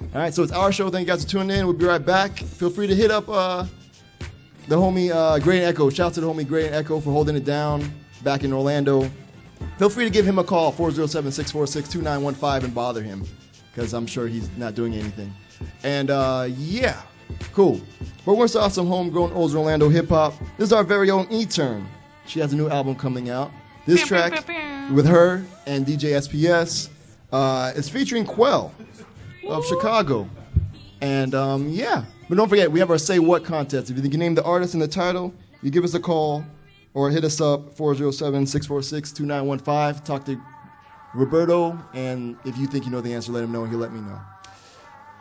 All 0.00 0.20
right, 0.20 0.34
so 0.34 0.42
it's 0.42 0.50
our 0.50 0.72
show. 0.72 0.90
Thank 0.90 1.06
you 1.06 1.14
guys 1.14 1.22
for 1.22 1.30
tuning 1.30 1.58
in. 1.58 1.64
We'll 1.64 1.76
be 1.76 1.84
right 1.84 2.04
back. 2.04 2.36
Feel 2.36 2.70
free 2.70 2.88
to 2.88 2.94
hit 2.96 3.12
up 3.12 3.28
uh, 3.28 3.66
the 4.66 4.74
homie 4.74 5.12
uh, 5.12 5.34
and 5.36 5.62
Echo. 5.62 5.90
Shout 5.90 6.08
out 6.08 6.14
to 6.14 6.22
the 6.22 6.26
homie 6.26 6.44
Gray 6.44 6.66
and 6.66 6.74
Echo 6.74 6.98
for 6.98 7.12
holding 7.12 7.36
it 7.36 7.44
down 7.44 7.88
back 8.24 8.42
in 8.42 8.52
Orlando. 8.52 9.08
Feel 9.78 9.90
free 9.90 10.06
to 10.06 10.10
give 10.10 10.26
him 10.26 10.40
a 10.40 10.44
call, 10.44 10.72
407 10.72 11.30
646 11.30 11.88
2915, 11.88 12.64
and 12.64 12.74
bother 12.74 13.00
him 13.00 13.24
because 13.74 13.92
I'm 13.92 14.06
sure 14.06 14.28
he's 14.28 14.48
not 14.56 14.74
doing 14.74 14.94
anything. 14.94 15.32
And 15.82 16.10
uh, 16.10 16.48
yeah, 16.50 17.02
cool. 17.52 17.80
But 18.24 18.32
we're 18.32 18.34
going 18.34 18.44
to 18.44 18.48
start 18.48 18.66
off 18.66 18.72
some 18.72 18.86
homegrown 18.86 19.32
old 19.32 19.54
Orlando 19.54 19.88
hip 19.88 20.08
hop. 20.08 20.34
This 20.56 20.68
is 20.68 20.72
our 20.72 20.84
very 20.84 21.10
own 21.10 21.26
E 21.30 21.44
Turn. 21.44 21.86
She 22.26 22.40
has 22.40 22.52
a 22.52 22.56
new 22.56 22.68
album 22.68 22.94
coming 22.94 23.30
out. 23.30 23.50
This 23.86 24.06
track 24.06 24.46
with 24.92 25.06
her 25.06 25.44
and 25.66 25.84
DJ 25.84 26.12
SPS 26.12 26.88
uh, 27.32 27.72
is 27.74 27.88
featuring 27.88 28.24
Qwel 28.24 28.70
of 29.46 29.66
Chicago. 29.66 30.28
And 31.00 31.34
um, 31.34 31.68
yeah, 31.68 32.04
but 32.28 32.36
don't 32.36 32.48
forget, 32.48 32.70
we 32.70 32.78
have 32.78 32.90
our 32.90 32.96
Say 32.96 33.18
What 33.18 33.44
contest. 33.44 33.90
If 33.90 34.02
you 34.02 34.08
can 34.08 34.20
name 34.20 34.34
the 34.34 34.44
artist 34.44 34.72
and 34.74 34.82
the 34.82 34.88
title, 34.88 35.34
you 35.62 35.70
give 35.70 35.84
us 35.84 35.94
a 35.94 36.00
call 36.00 36.44
or 36.94 37.10
hit 37.10 37.24
us 37.24 37.40
up 37.40 37.74
407 37.76 38.46
646 38.46 39.12
2915. 39.12 40.04
Talk 40.04 40.24
to 40.26 40.40
Roberto, 41.14 41.78
and 41.92 42.36
if 42.44 42.58
you 42.58 42.66
think 42.66 42.84
you 42.84 42.90
know 42.90 43.00
the 43.00 43.14
answer, 43.14 43.32
let 43.32 43.44
him 43.44 43.52
know, 43.52 43.62
and 43.62 43.70
he'll 43.70 43.80
let 43.80 43.92
me 43.92 44.00
know. 44.00 44.20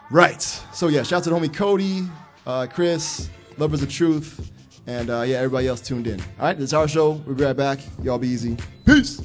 Right. 0.09 0.41
So 0.41 0.87
yeah, 0.87 1.03
shout 1.03 1.19
out 1.19 1.23
to 1.25 1.29
the 1.29 1.35
homie 1.35 1.53
Cody, 1.53 2.03
uh, 2.45 2.67
Chris, 2.69 3.29
Lovers 3.57 3.81
of 3.83 3.91
Truth, 3.91 4.51
and 4.87 5.09
uh, 5.09 5.21
yeah, 5.21 5.37
everybody 5.37 5.67
else 5.67 5.81
tuned 5.81 6.07
in. 6.07 6.19
All 6.19 6.27
right, 6.39 6.57
this 6.57 6.65
is 6.65 6.73
our 6.73 6.87
show. 6.87 7.11
We'll 7.11 7.35
be 7.35 7.43
right 7.43 7.55
back. 7.55 7.79
Y'all 8.01 8.17
be 8.17 8.27
easy. 8.27 8.57
Peace. 8.85 9.21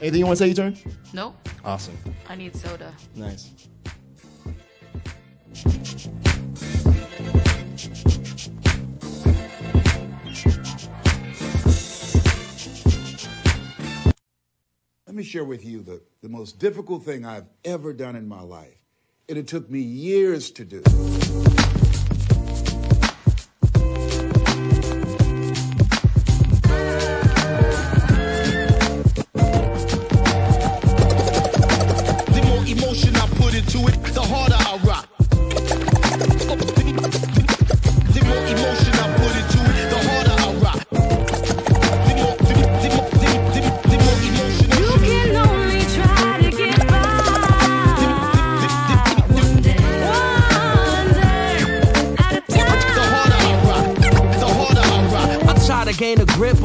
Anything 0.00 0.20
you 0.20 0.26
want 0.26 0.38
to 0.38 0.44
say, 0.44 0.48
you 0.48 0.54
turn? 0.54 0.76
Nope. 1.12 1.36
Awesome. 1.64 1.96
I 2.28 2.34
need 2.34 2.56
soda. 2.56 2.92
Nice. 3.14 3.50
Let 15.10 15.16
me 15.16 15.24
share 15.24 15.44
with 15.44 15.64
you 15.64 15.82
the, 15.82 16.00
the 16.22 16.28
most 16.28 16.60
difficult 16.60 17.02
thing 17.02 17.26
I've 17.26 17.48
ever 17.64 17.92
done 17.92 18.14
in 18.14 18.28
my 18.28 18.42
life. 18.42 18.80
And 19.28 19.36
it 19.36 19.48
took 19.48 19.68
me 19.68 19.80
years 19.80 20.52
to 20.52 20.64
do. 20.64 21.49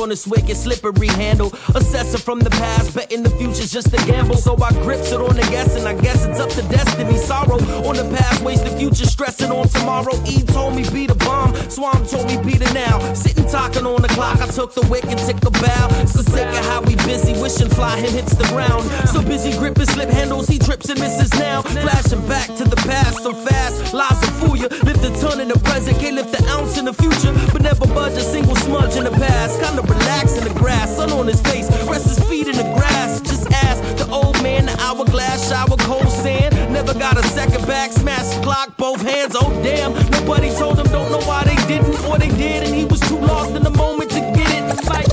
On 0.05 0.09
this 0.09 0.27
wicked 0.27 0.55
slippery 0.55 1.07
handle. 1.07 1.51
Assessor 1.73 2.19
from 2.19 2.37
the 2.37 2.51
past, 2.51 2.93
betting 2.93 3.23
the 3.23 3.29
future's 3.31 3.71
just 3.71 3.91
a 3.91 3.97
gamble. 4.05 4.37
So 4.37 4.55
I 4.61 4.69
grips 4.85 5.11
it 5.11 5.19
on 5.19 5.35
the 5.35 5.41
guess, 5.49 5.75
and 5.75 5.87
I 5.87 5.99
guess 5.99 6.25
it's 6.27 6.39
up 6.39 6.51
to 6.51 6.61
destiny. 6.69 7.17
Sorrow 7.17 7.57
on 7.89 7.95
the 7.97 8.05
past, 8.15 8.43
waste 8.43 8.65
the 8.65 8.77
future, 8.77 9.05
stressing 9.05 9.49
on 9.49 9.67
tomorrow. 9.67 10.13
E 10.27 10.43
told 10.43 10.75
me 10.75 10.83
be 10.93 11.07
the 11.07 11.15
bomb, 11.15 11.55
Swamp 11.71 12.07
told 12.07 12.27
me 12.27 12.37
be 12.37 12.53
the 12.53 12.71
now. 12.71 13.01
Sitting 13.15 13.49
talking 13.49 13.87
on 13.87 14.03
the 14.03 14.07
clock, 14.09 14.39
I 14.41 14.45
took 14.45 14.75
the 14.75 14.85
wick 14.93 15.05
and 15.05 15.17
took 15.17 15.41
a 15.43 15.49
bow. 15.49 15.89
So 16.05 16.21
sick 16.21 16.45
of 16.45 16.65
how 16.69 16.81
we 16.81 16.95
busy, 16.97 17.33
wishing 17.41 17.69
fly 17.69 17.97
him 17.97 18.13
hits 18.13 18.35
the 18.35 18.45
ground. 18.53 18.85
So 19.09 19.23
busy 19.23 19.57
gripping 19.57 19.87
slip 19.87 20.09
handles, 20.09 20.47
he 20.47 20.59
trips 20.59 20.87
and 20.89 20.99
misses 20.99 21.33
now. 21.33 21.63
Flashing 21.63 22.21
back 22.27 22.53
to 22.57 22.63
the 22.63 22.77
past, 22.85 23.23
so 23.23 23.33
fast, 23.33 23.91
lies 23.91 24.21
will 24.21 24.37
fool 24.37 24.55
you. 24.55 24.69
Lift 24.85 25.01
a 25.03 25.09
ton 25.17 25.39
in 25.41 25.47
the 25.47 25.57
present, 25.65 25.97
can't 25.97 26.15
lift 26.15 26.39
an 26.39 26.45
ounce 26.49 26.77
in 26.77 26.85
the 26.85 26.93
future, 26.93 27.33
but 27.51 27.63
never 27.63 27.87
budge 27.87 28.13
a 28.13 28.21
single 28.21 28.55
smudge 28.55 28.95
in 28.97 29.05
the 29.05 29.15
past. 29.17 29.59
Kinda 29.61 29.94
relax 29.95 30.37
in 30.37 30.43
the 30.43 30.53
grass, 30.59 30.95
sun 30.95 31.11
on 31.11 31.27
his 31.27 31.41
face, 31.41 31.69
rest 31.87 32.07
his 32.07 32.19
feet 32.29 32.47
in 32.47 32.55
the 32.55 32.63
grass. 32.77 33.21
Just 33.21 33.51
ask 33.51 33.81
the 33.97 34.07
old 34.11 34.41
man, 34.43 34.65
the 34.65 34.77
hourglass, 34.79 35.49
shower, 35.49 35.77
cold 35.79 36.09
sand. 36.09 36.53
Never 36.71 36.93
got 36.93 37.17
a 37.17 37.23
second 37.23 37.65
back, 37.67 37.91
smash 37.91 38.37
clock, 38.43 38.77
both 38.77 39.01
hands. 39.01 39.35
Oh 39.35 39.51
damn, 39.63 39.93
nobody 40.11 40.49
told 40.51 40.79
him, 40.79 40.87
don't 40.87 41.11
know 41.11 41.21
why 41.27 41.43
they 41.43 41.55
didn't 41.67 41.97
or 42.05 42.17
they 42.17 42.29
did, 42.29 42.63
and 42.63 42.75
he 42.75 42.85
was 42.85 42.99
too 43.01 43.19
lost 43.19 43.55
in 43.55 43.63
the 43.63 43.71
moment 43.71 44.11
to 44.11 44.19
get 44.19 44.49
it. 44.51 44.65
Like, 44.89 45.07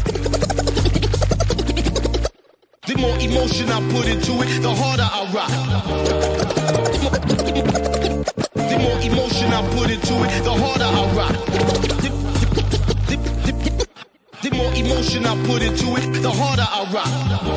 The 2.87 2.97
more 2.99 3.17
emotion 3.19 3.71
I 3.71 3.81
put 3.93 4.07
into 4.07 4.33
it, 4.43 4.61
the 4.61 4.75
harder 4.75 5.09
I 5.11 5.23
rock. 5.33 5.51
The 8.55 8.79
more 8.79 8.99
emotion 9.01 9.53
I 9.53 9.63
put 9.77 9.91
into 9.91 10.15
it, 10.25 10.45
the 10.45 10.53
harder 10.53 10.85
I 10.85 11.15
rock. 11.17 11.42
Emotion 14.85 15.27
I 15.27 15.35
put 15.47 15.63
into 15.63 15.97
it, 15.97 16.23
the 16.23 16.31
harder 16.31 16.67
I 16.69 16.85
rock. 16.93 17.53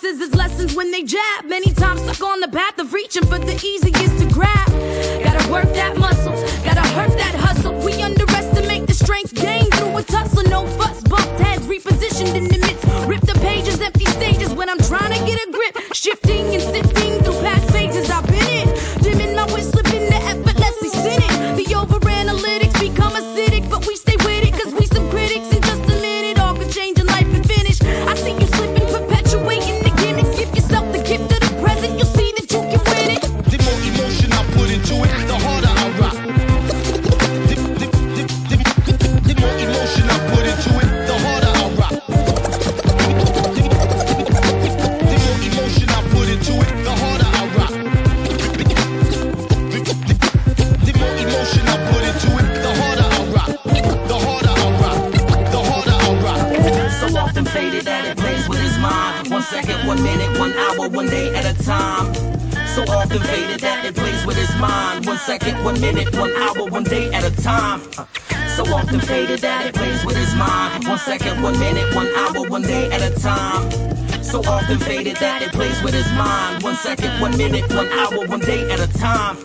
Promises 0.00 0.28
as 0.28 0.34
lessons 0.34 0.74
when 0.74 0.90
they 0.90 1.02
jab. 1.02 1.44
Many 1.44 1.72
times 1.72 2.00
stuck 2.02 2.22
on 2.22 2.40
the 2.40 2.48
path 2.48 2.78
of 2.78 2.92
reaching 2.92 3.24
for 3.24 3.38
the 3.38 3.54
easiest 3.54 4.18
to 4.18 4.26
grab. 4.32 4.66
Gotta 5.22 5.50
work 5.50 5.72
that 5.74 5.96
muscle, 5.96 6.32
gotta 6.64 6.86
hurt 6.94 7.16
that 7.18 7.34
hustle. 7.34 7.74
We 7.84 8.00
underestimate 8.02 8.86
the 8.86 8.94
strength 8.94 9.34
gained 9.34 9.72
through 9.74 9.96
a 9.96 10.02
tussle. 10.02 10.44
No 10.44 10.66
fuss, 10.78 11.02
bumped 11.02 11.40
heads 11.40 11.66
repositioned 11.66 12.34
in 12.34 12.48
the 12.48 12.58
midst. 12.58 12.84
Rip 13.08 13.20
the 13.22 13.38
pages, 13.40 13.80
empty 13.80 14.06
stages 14.06 14.52
when 14.52 14.68
I'm 14.68 14.78
trying 14.78 15.12
to 15.18 15.24
get 15.26 15.38
a 15.46 15.50
grip. 15.50 15.76
Shifting 15.92 16.19
second, 59.62 59.86
one 59.86 60.02
minute, 60.02 60.38
one 60.38 60.52
hour, 60.54 60.88
one 60.88 61.06
day 61.06 61.34
at 61.34 61.44
a 61.44 61.62
time. 61.62 62.14
So 62.66 62.82
often 62.88 63.20
faded 63.20 63.60
that 63.60 63.84
it 63.84 63.94
plays 63.94 64.24
with 64.24 64.36
his 64.36 64.54
mind. 64.56 65.04
One 65.04 65.18
second, 65.18 65.62
one 65.62 65.78
minute, 65.80 66.16
one 66.16 66.32
hour, 66.36 66.64
one 66.70 66.84
day 66.84 67.12
at 67.12 67.24
a 67.24 67.42
time. 67.42 67.80
So 68.56 68.62
often 68.72 69.00
faded 69.00 69.40
that 69.40 69.66
it 69.66 69.74
plays 69.74 70.04
with 70.04 70.16
his 70.16 70.34
mind. 70.34 70.86
One 70.86 70.98
second, 70.98 71.42
one 71.42 71.58
minute, 71.58 71.94
one 71.94 72.08
hour, 72.16 72.48
one 72.48 72.62
day 72.62 72.90
at 72.90 73.02
a 73.02 73.12
time. 73.20 73.70
So 74.22 74.40
often 74.44 74.78
faded 74.78 75.16
that 75.16 75.42
it 75.42 75.52
plays 75.52 75.82
with 75.82 75.94
his 75.94 76.10
mind. 76.12 76.62
One 76.62 76.76
second, 76.76 77.20
one 77.20 77.36
minute, 77.36 77.68
one 77.74 77.88
hour, 77.88 78.26
one 78.26 78.40
day 78.40 78.70
at 78.70 78.80
a 78.80 78.88
time. 78.98 79.36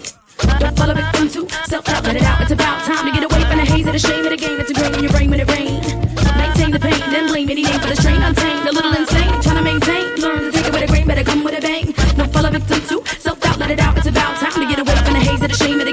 Don't 0.60 0.78
fall 0.78 0.90
a 0.92 0.94
victim 0.94 1.28
to 1.30 1.50
self-doubt, 1.68 2.04
let 2.04 2.16
it 2.16 2.24
out. 2.24 2.42
It's 2.42 2.52
about 2.52 2.86
time 2.86 3.06
to 3.06 3.12
get 3.12 3.24
away 3.30 3.44
from 3.50 3.58
the 3.58 3.66
haze 3.66 3.88
of 3.88 3.94
the 3.94 4.00
shame 4.00 4.24
of 4.24 4.32
the 4.32 4.38
game. 4.38 4.60
It's 4.60 4.70
ingrained 4.70 4.96
in 4.96 5.04
your 5.04 5.12
brain 5.12 5.30
when 5.32 5.40
it 5.40 5.50
rain. 5.52 5.82
Maintain 6.38 6.72
the 6.72 6.80
pain, 6.80 7.00
then 7.12 7.28
blame 7.28 7.50
any 7.50 7.64
name 7.64 7.80
for 7.80 7.88
the 7.88 7.96
strain. 7.96 8.22
Untamed, 8.22 8.68
a 8.68 8.72
little 8.72 8.94
insane, 8.94 9.15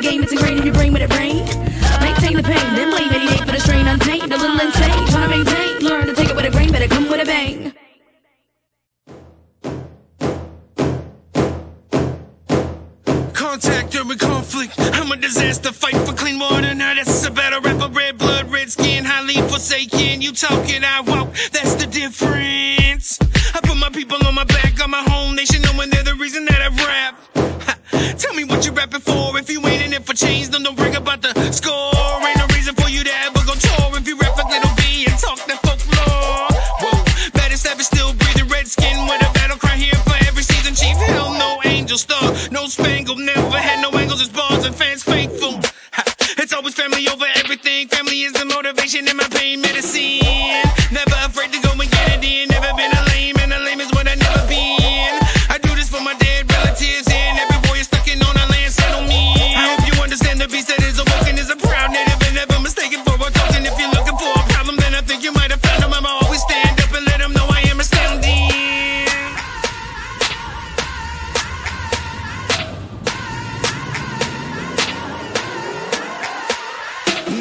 game. 0.03 0.23
It's 0.23 0.33
ingrained 0.33 0.59
in 0.59 0.67
your 0.67 0.75
brain 0.75 0.93
when 0.93 1.03
it 1.03 1.11
rain. 1.15 1.37
Maintain 2.01 2.37
the 2.37 2.43
pain, 2.43 2.75
then 2.75 2.91
blame 2.91 3.13
any 3.13 3.27
name 3.27 3.39
for 3.39 3.53
the 3.53 3.61
strain. 3.61 3.87
Untamed, 3.87 4.33
a 4.33 4.37
little 4.37 4.61
insane, 4.61 5.07
trying 5.09 5.31
to 5.31 5.37
maintain. 5.37 5.79
Learn 5.79 6.07
to 6.07 6.15
take 6.15 6.29
it 6.31 6.37
with 6.37 6.45
a 6.45 6.51
grain, 6.51 6.73
better 6.73 6.89
come 6.89 7.09
with 7.09 7.21
a 7.21 7.25
bang. 7.25 7.73
Contact 13.33 13.93
during 13.93 14.19
conflict. 14.19 14.75
I'm 14.79 15.13
a 15.13 15.17
disaster. 15.17 15.73
Fight 15.73 15.97
for 16.07 16.15
clean 16.15 16.39
water. 16.39 16.75
Now 16.75 16.95
that's 16.95 17.25
a 17.25 17.31
battle 17.31 17.61
rapper. 17.61 17.89
Red 17.93 18.19
blood, 18.19 18.51
red 18.51 18.71
skin, 18.71 19.05
highly 19.05 19.35
forsaken. 19.49 20.23
You 20.23 20.33
talking, 20.33 20.83
I 20.85 21.01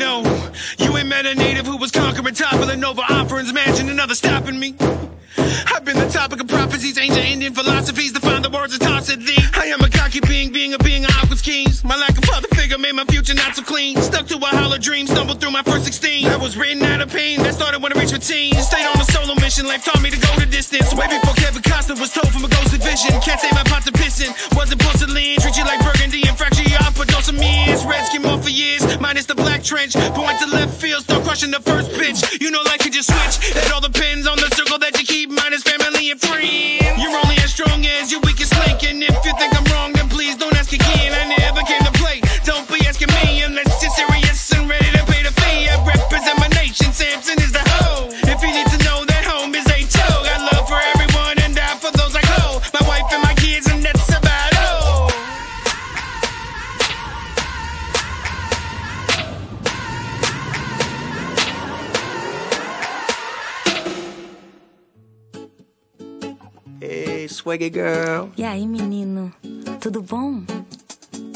No, 0.02 0.24
you 0.80 0.98
ain't 0.98 1.08
met 1.08 1.28
a 1.28 1.36
native 1.36 1.68
who 1.68 1.78
was 1.78 1.92
conquering, 1.92 2.34
toppling 2.34 2.84
over 2.84 3.04
offerings, 3.08 3.52
imagine 3.52 3.88
another 3.88 4.16
stopping 4.16 4.60
me. 4.60 4.74
I've 5.38 5.86
been 5.86 5.96
the 5.96 6.10
topic 6.10 6.42
of 6.42 6.48
prophecies, 6.48 6.98
ancient 6.98 7.28
Indian 7.28 7.54
philosophies, 7.54 8.12
to 8.14 8.20
find 8.20 8.44
the 8.44 8.50
words 8.50 8.74
and 8.74 8.82
toss 8.82 9.12
at 9.12 9.20
thee. 9.20 9.38
I 9.54 9.66
am 9.68 9.81
of 12.72 12.80
figure 12.80 12.88
made 12.88 12.96
my 12.96 13.06
future 13.12 13.34
not 13.34 13.56
so 13.56 13.64
clean. 13.64 13.98
Stuck 14.02 14.28
to 14.28 14.38
a 14.38 14.52
hollow 14.56 14.78
dream, 14.78 15.08
stumbled 15.08 15.40
through 15.40 15.52
my 15.52 15.64
first 15.64 15.86
16. 15.86 16.28
I 16.28 16.38
was 16.38 16.56
written 16.58 16.84
out 16.84 17.02
of 17.02 17.12
pain, 17.12 17.40
that 17.44 17.54
started 17.54 17.82
when 17.82 17.92
I 17.92 18.00
reached 18.00 18.14
my 18.14 18.20
teens. 18.20 18.68
Stayed 18.68 18.86
on 18.86 19.00
a 19.00 19.04
solo 19.12 19.36
mission, 19.36 19.68
life 19.68 19.84
taught 19.84 20.02
me 20.02 20.10
to 20.10 20.20
go 20.20 20.32
the 20.40 20.46
distance. 20.46 20.94
Way 20.94 21.08
before 21.08 21.34
Kevin 21.36 21.62
Costner 21.62 22.00
was 22.00 22.14
told 22.14 22.32
from 22.32 22.46
a 22.46 22.50
ghostly 22.50 22.80
vision. 22.80 23.12
Can't 23.22 23.40
say 23.40 23.50
my 23.52 23.64
pot 23.64 23.84
to 23.84 23.92
pissing, 23.92 24.32
wasn't 24.56 24.82
porcelain. 24.82 25.38
Treat 25.40 25.58
you 25.58 25.66
like 25.66 25.84
burgundy 25.84 26.24
and 26.28 26.38
fracture 26.38 26.64
your 26.64 26.80
off, 26.80 26.96
but 26.98 27.08
don't 27.08 27.24
some 27.24 27.38
years. 27.38 27.84
Red 27.86 28.06
skin 28.06 28.22
more 28.22 28.40
for 28.40 28.50
years, 28.50 28.84
minus 29.00 29.26
the 29.26 29.36
black 29.36 29.64
trench. 29.64 29.94
Point 30.16 30.40
to 30.40 30.48
left 30.48 30.74
field, 30.80 31.04
start 31.04 31.24
crushing 31.24 31.52
the 31.52 31.62
first 31.62 31.92
pitch. 32.00 32.20
You 32.40 32.52
know, 32.52 32.62
life 32.64 32.80
could 32.80 32.94
just 32.94 33.12
switch. 33.12 33.52
It 33.52 33.72
all 33.72 33.82
depends 33.82 34.28
on 34.28 34.38
the 34.38 34.50
circle 34.56 34.80
that 34.80 34.98
you 35.00 35.06
keep, 35.06 35.30
minus 35.30 35.64
family 35.64 36.12
and 36.12 36.20
friends. 36.20 37.02
You're 37.02 37.18
only 37.20 37.36
as 37.44 37.52
strong 37.52 37.86
as 37.86 38.12
your 38.12 38.22
weakest 38.22 38.56
link, 38.64 38.84
and 38.84 39.04
if 39.04 39.18
you 39.26 39.34
think 39.36 39.51
Girl. 67.58 68.30
E 68.38 68.44
aí, 68.44 68.68
menino? 68.68 69.32
Tudo 69.80 70.02
bom? 70.02 70.42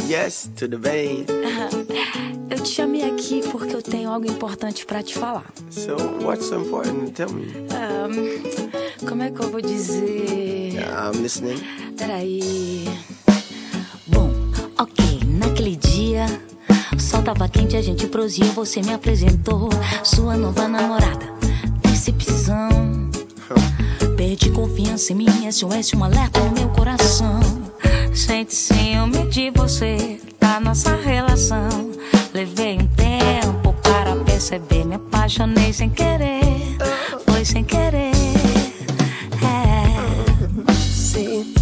Yes, 0.08 0.50
tudo 0.56 0.78
bem. 0.78 1.26
Eu 2.50 2.60
te 2.60 2.70
chamei 2.70 3.04
aqui 3.04 3.42
porque 3.52 3.74
eu 3.74 3.82
tenho 3.82 4.12
algo 4.12 4.30
importante 4.30 4.86
pra 4.86 5.02
te 5.02 5.16
falar. 5.16 5.46
So, 5.72 5.96
what's 6.22 6.52
important? 6.52 7.12
Tell 7.14 7.28
me. 7.32 7.48
Ahn, 7.72 9.08
como 9.08 9.24
é 9.24 9.32
que 9.32 9.42
eu 9.42 9.50
vou 9.50 9.62
dizer? 9.62 10.74
I'm 10.76 11.22
listening. 11.24 11.60
Peraí. 11.98 12.86
Bom, 14.06 14.30
ok, 14.78 15.22
naquele 15.26 15.76
dia. 15.76 16.28
O 16.96 17.00
sol 17.00 17.24
tava 17.24 17.50
quente, 17.50 17.76
a 17.76 17.82
gente 17.82 18.06
prosseguiu, 18.08 18.54
você 18.54 18.80
me 18.84 18.94
apresentou. 18.94 19.70
Sua 20.04 20.38
nova 20.38 20.68
namorada. 20.68 21.26
Decepção. 21.82 22.85
Perdi 24.36 24.52
confiança 24.52 25.14
em 25.14 25.16
mim, 25.16 25.50
SOS, 25.50 25.94
um 25.94 26.04
alerta 26.04 26.42
no 26.42 26.52
meu 26.52 26.68
coração. 26.68 27.40
Sente 28.14 28.54
ciúme 28.54 29.26
de 29.30 29.50
você, 29.52 30.20
da 30.42 30.60
nossa 30.60 30.94
relação. 30.94 31.70
Levei 32.34 32.78
um 32.78 32.86
tempo 32.86 33.74
para 33.82 34.14
perceber, 34.26 34.84
me 34.84 34.96
apaixonei 34.96 35.72
sem 35.72 35.90
querer. 35.90 36.42
Foi 37.26 37.46
sem 37.46 37.64
querer. 37.64 38.12
É. 39.42 40.74
See, 40.74 41.54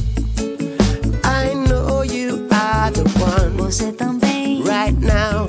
I 1.23 1.53
know 1.53 2.03
you 2.03 2.47
are 2.49 2.91
the 2.91 3.03
one. 3.21 3.55
Você 3.57 3.91
também. 3.91 4.63
Right 4.63 4.99
now, 4.99 5.47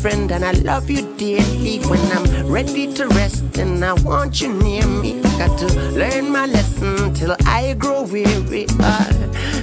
friend, 0.00 0.30
and 0.30 0.44
I 0.44 0.52
love 0.52 0.88
you 0.88 1.02
dearly. 1.16 1.78
When 1.90 2.00
I'm 2.12 2.46
ready 2.46 2.92
to 2.94 3.06
rest, 3.08 3.58
and 3.58 3.84
I 3.84 3.92
want 3.94 4.40
you 4.40 4.52
near 4.52 4.86
me. 4.86 5.20
Got 5.38 5.58
to 5.58 5.66
learn 5.92 6.30
my 6.30 6.46
lesson 6.46 7.14
till 7.14 7.36
I 7.46 7.74
grow 7.74 8.02
weary. 8.02 8.66
Uh, 8.78 9.12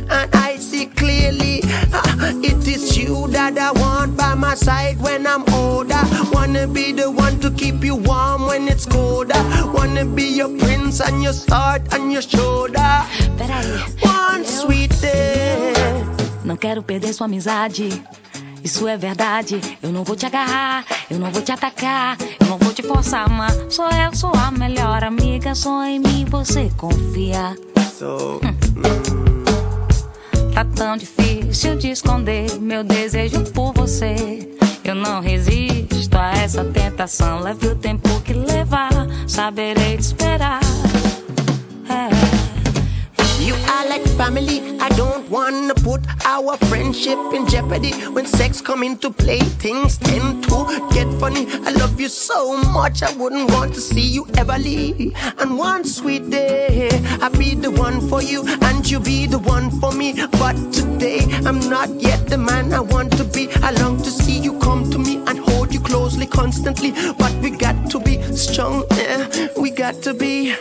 and 0.10 0.36
I 0.36 0.58
see 0.58 0.88
clearly 0.88 1.62
uh, 1.93 2.34
it 2.43 2.67
is 2.67 2.98
you 2.98 3.28
that 3.30 3.58
I 3.58 3.71
want 3.71 4.17
by 4.17 4.36
my 4.36 4.56
side 4.56 5.00
when 5.02 5.26
I'm 5.26 5.43
older. 5.54 6.02
Wanna 6.32 6.67
be 6.67 6.91
the 6.91 7.10
one 7.10 7.39
to 7.39 7.50
keep 7.52 7.84
you 7.84 7.95
warm 7.95 8.48
when 8.48 8.67
it's 8.67 8.86
colder. 8.86 9.41
Wanna 9.74 10.06
be 10.06 10.24
your 10.24 10.50
prince 10.58 11.00
and 11.00 11.24
your 11.24 11.34
star 11.34 11.80
on 11.93 12.12
your 12.12 12.21
shoulder. 12.21 12.91
Peraí. 13.38 13.65
One 14.04 14.43
sweet 14.43 14.91
day. 15.02 15.74
Não 16.43 16.58
quero 16.58 16.84
perder 16.84 17.13
sua 17.13 17.26
amizade. 17.26 18.04
Isso 18.65 18.88
é 18.88 18.97
verdade. 18.97 19.62
Eu 19.80 19.91
não 19.91 20.04
vou 20.04 20.15
te 20.15 20.25
agarrar, 20.25 20.84
eu 21.08 21.19
não 21.19 21.30
vou 21.30 21.43
te 21.43 21.51
atacar, 21.51 22.17
eu 22.39 22.47
não 22.47 22.58
vou 22.58 22.73
te 22.73 22.82
forçar, 22.82 23.30
mas 23.30 23.56
sou 23.69 23.88
eu, 23.91 24.15
sou 24.15 24.32
a 24.34 24.49
melhor 24.49 25.04
amiga. 25.04 25.54
Só 25.54 25.86
em 25.86 25.99
mim 25.99 26.25
você 26.28 26.71
confia. 26.75 27.56
So, 27.95 28.41
Tá 30.51 30.65
tão 30.75 30.97
difícil 30.97 31.75
de 31.75 31.91
esconder 31.91 32.60
meu 32.60 32.84
desejo 32.84 33.43
por 33.51 33.71
você. 33.71 34.49
Eu 34.84 34.95
não 34.95 35.21
resisto 35.21 36.17
a 36.17 36.32
essa 36.32 36.65
tentação. 36.65 37.41
Leve 37.41 37.67
o 37.67 37.75
tempo 37.75 38.19
que 38.21 38.34
levar, 38.34 38.89
saberei 39.28 39.97
te 39.97 40.06
esperar. 40.06 40.62
Are 43.69 43.88
like 43.89 44.06
family. 44.17 44.80
I 44.80 44.89
don't 44.89 45.30
wanna 45.30 45.73
put 45.75 46.01
our 46.25 46.58
friendship 46.69 47.17
in 47.34 47.47
jeopardy. 47.47 47.91
When 48.15 48.25
sex 48.25 48.62
come 48.62 48.84
into 48.84 49.10
play, 49.10 49.39
things 49.39 49.97
tend 49.97 50.43
to 50.45 50.89
get 50.93 51.08
funny. 51.19 51.47
I 51.65 51.71
love 51.71 51.99
you 51.99 52.10
so 52.10 52.58
much, 52.71 53.04
I 53.04 53.12
wouldn't 53.15 53.51
want 53.51 53.73
to 53.73 53.82
see 53.82 54.08
you 54.08 54.28
ever 54.38 54.58
leave. 54.58 55.15
And 55.39 55.58
one 55.58 55.84
sweet 55.84 56.30
day, 56.30 56.89
I'll 57.21 57.32
be 57.32 57.56
the 57.56 57.71
one 57.71 58.08
for 58.10 58.21
you, 58.21 58.45
and 58.62 58.89
you'll 58.89 59.01
be 59.01 59.25
the 59.25 59.39
one 59.39 59.71
for 59.80 59.91
me. 59.91 60.13
But 60.34 60.56
today, 60.71 61.21
I'm 61.45 61.60
not 61.69 61.89
yet 62.01 62.28
the 62.28 62.38
man 62.38 62.73
I 62.73 62.82
want 62.82 63.17
to 63.17 63.23
be. 63.23 63.49
I 63.63 63.71
long 63.71 63.97
to 63.97 64.12
see 64.12 64.38
you 64.39 64.60
come 64.60 64.89
to 64.91 64.97
me 64.99 65.15
and 65.28 65.39
hold 65.39 65.73
you 65.73 65.80
closely, 65.80 66.28
constantly. 66.28 66.91
But 67.17 67.34
we 67.41 67.49
got 67.51 67.89
to 67.91 67.99
be 67.99 68.21
strong, 68.36 68.84
yeah. 68.95 69.47
We 69.58 69.71
got 69.71 69.95
to 70.04 70.13
be. 70.13 70.56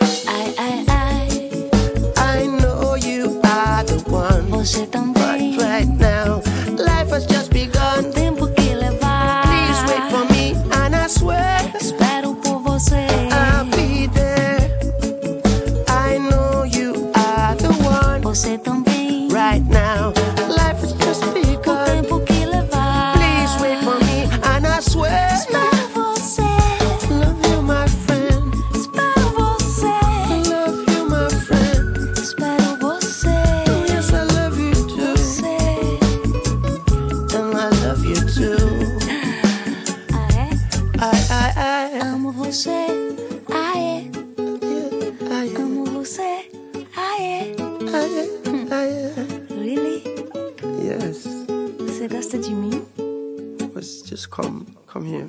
Let's 53.84 54.00
just 54.00 54.30
come, 54.30 54.64
come 54.86 55.04
here. 55.04 55.26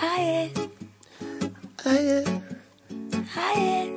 Ah, 0.00 0.20
é? 0.20 0.52
I, 3.36 3.96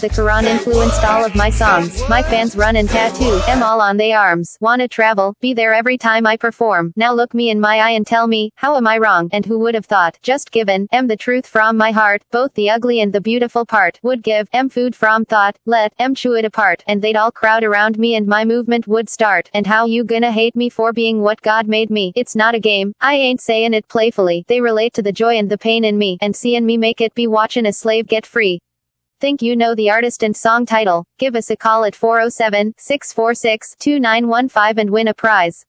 the 0.00 0.08
Quran 0.08 0.44
influenced 0.44 1.04
all 1.04 1.24
of 1.24 1.34
my 1.34 1.50
songs. 1.50 2.02
My 2.08 2.22
fans 2.22 2.56
run 2.56 2.76
and 2.76 2.88
tattoo 2.88 3.40
M 3.46 3.62
all 3.62 3.80
on 3.80 3.96
they 3.96 4.12
arms. 4.12 4.56
Wanna 4.60 4.88
travel, 4.88 5.34
be 5.40 5.54
there 5.54 5.74
every 5.74 5.96
time 5.96 6.26
I 6.26 6.36
perform. 6.36 6.92
Now 6.96 7.12
look 7.12 7.34
me 7.34 7.50
in 7.50 7.60
my 7.60 7.78
eye 7.78 7.90
and 7.90 8.06
tell 8.06 8.26
me, 8.26 8.50
how 8.56 8.76
am 8.76 8.86
I 8.86 8.98
wrong? 8.98 9.28
And 9.32 9.46
who 9.46 9.58
would 9.60 9.74
have 9.74 9.86
thought? 9.86 10.18
Just 10.22 10.50
given, 10.50 10.88
M 10.92 11.06
the 11.06 11.16
truth 11.16 11.46
from 11.46 11.76
my 11.76 11.90
heart, 11.90 12.22
both 12.30 12.54
the 12.54 12.70
ugly 12.70 13.00
and 13.00 13.12
the 13.12 13.20
beautiful 13.20 13.64
part. 13.64 14.00
Would 14.02 14.22
give, 14.22 14.48
M 14.52 14.68
food 14.68 14.96
from 14.96 15.24
thought, 15.24 15.58
let, 15.64 15.92
M 15.98 16.14
chew 16.14 16.34
it 16.34 16.44
apart. 16.44 16.82
And 16.86 17.00
they'd 17.00 17.16
all 17.16 17.30
crowd 17.30 17.64
around 17.64 17.98
me 17.98 18.14
and 18.14 18.26
my 18.26 18.44
movement 18.44 18.88
would 18.88 19.08
start. 19.08 19.50
And 19.54 19.66
how 19.66 19.86
you 19.86 20.04
gonna 20.04 20.32
hate 20.32 20.56
me 20.56 20.70
for 20.70 20.92
being 20.92 21.22
what 21.22 21.42
God 21.42 21.68
made 21.68 21.90
me? 21.90 22.12
It's 22.16 22.34
not 22.34 22.54
a 22.54 22.60
game, 22.60 22.92
I 23.00 23.14
ain't 23.14 23.40
saying 23.40 23.74
it 23.74 23.88
playfully. 23.88 24.44
They 24.48 24.60
relate 24.60 24.94
to 24.94 25.02
the 25.02 25.12
joy 25.12 25.36
and 25.36 25.50
the 25.50 25.58
pain 25.58 25.84
in 25.84 25.98
me, 25.98 26.18
and 26.20 26.34
seeing 26.34 26.66
me 26.66 26.76
make 26.76 27.00
it 27.00 27.14
be 27.14 27.26
watching 27.26 27.66
a 27.66 27.72
slave 27.72 28.06
get 28.06 28.26
free. 28.26 28.60
Think 29.20 29.42
you 29.42 29.54
know 29.54 29.74
the 29.74 29.90
artist 29.90 30.22
and 30.22 30.36
song 30.36 30.66
title? 30.66 31.06
Give 31.18 31.36
us 31.36 31.48
a 31.48 31.56
call 31.56 31.84
at 31.84 31.94
407 31.94 32.74
646 32.76 33.76
2915 33.78 34.78
and 34.78 34.90
win 34.90 35.08
a 35.08 35.14
prize. 35.14 35.64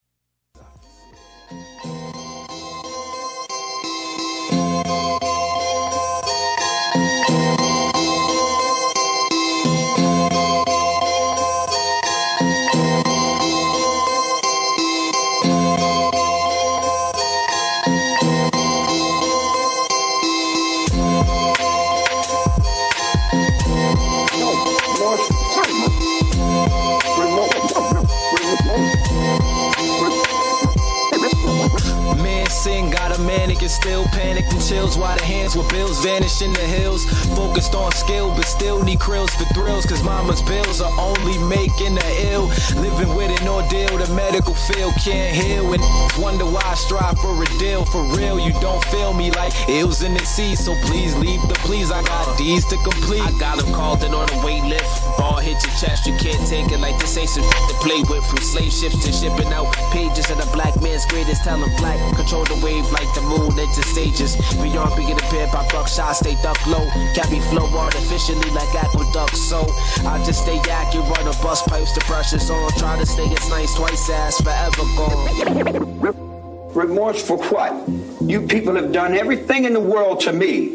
Still 38.65 38.83
need 38.83 38.97
krills 38.97 39.29
for 39.37 39.45
thrills. 39.53 39.85
Cause 39.85 40.03
mama's 40.03 40.41
bills 40.41 40.81
are 40.81 40.91
only 40.97 41.37
making 41.45 41.93
the 41.93 42.09
ill. 42.33 42.47
Living 42.81 43.13
with 43.15 43.29
an 43.29 43.47
ordeal, 43.47 43.93
the 44.01 44.09
medical 44.15 44.55
field 44.55 44.93
can't 45.05 45.35
heal. 45.35 45.71
And 45.73 45.83
wonder 46.17 46.45
why 46.45 46.65
I 46.65 46.73
strive 46.73 47.17
for 47.19 47.37
a 47.37 47.45
deal. 47.59 47.85
For 47.85 48.01
real, 48.17 48.39
you 48.39 48.53
don't 48.65 48.83
feel 48.85 49.13
me 49.13 49.29
like 49.31 49.53
ills 49.69 50.01
in 50.01 50.15
the 50.15 50.25
sea. 50.25 50.55
So 50.55 50.73
please 50.85 51.15
leave 51.17 51.41
the 51.47 51.53
please. 51.61 51.91
I 51.91 52.01
got 52.03 52.37
D's 52.39 52.65
to 52.73 52.77
complete. 52.77 53.21
I 53.21 53.31
got 53.37 53.61
him 53.61 53.71
called 53.71 54.03
in 54.03 54.13
on 54.15 54.25
a 54.33 54.37
weight 54.45 54.63
lift. 54.63 54.89
Ball 55.17 55.37
hit 55.37 55.61
your 55.61 55.75
chest, 55.77 56.07
you 56.07 56.17
can't 56.17 56.41
take 56.49 56.71
it 56.71 56.79
like 56.79 56.97
this 56.97 57.17
ain't 57.17 57.29
some 57.29 57.43
to 57.43 57.75
play 57.85 58.01
with. 58.09 58.25
From 58.25 58.41
slave 58.41 58.73
ships 58.73 58.97
to 59.05 59.11
shipping 59.13 59.53
out 59.53 59.69
pages 59.93 60.25
of 60.31 60.41
the 60.41 60.49
black 60.57 60.73
man's 60.81 61.05
greatest. 61.05 61.45
Him 61.45 61.61
black, 61.77 61.99
control 62.15 62.45
the 62.45 62.57
wave 62.65 62.89
like 62.91 63.09
the 63.13 63.21
moon 63.21 63.53
into 63.59 63.83
stages. 63.93 64.33
Beyond 64.57 64.95
being 64.97 65.13
impaired 65.13 65.51
by 65.51 65.61
buckshot, 65.69 66.15
stay 66.17 66.33
duck 66.41 66.57
low. 66.65 66.83
Carry 67.13 67.39
flow 67.53 67.69
artificially 67.77 68.54
like 68.55 68.73
aqueducts. 68.73 69.41
So 69.49 69.67
I 70.07 70.23
just 70.25 70.43
stay 70.43 70.57
accurate, 70.71 71.21
a 71.21 71.35
bus 71.43 71.61
pipes, 71.63 71.93
the 71.93 72.01
pressure's 72.01 72.49
on. 72.49 72.71
Try 72.79 72.97
to 72.97 73.05
stay 73.05 73.25
it's 73.25 73.49
nice, 73.49 73.75
twice 73.75 74.09
ass, 74.09 74.41
forever 74.41 74.83
gone. 74.95 76.73
Remorse 76.73 77.25
for 77.25 77.37
what? 77.37 77.87
You 78.21 78.41
people 78.41 78.75
have 78.75 78.91
done 78.91 79.15
everything 79.15 79.65
in 79.65 79.73
the 79.73 79.79
world 79.79 80.21
to 80.21 80.33
me. 80.33 80.69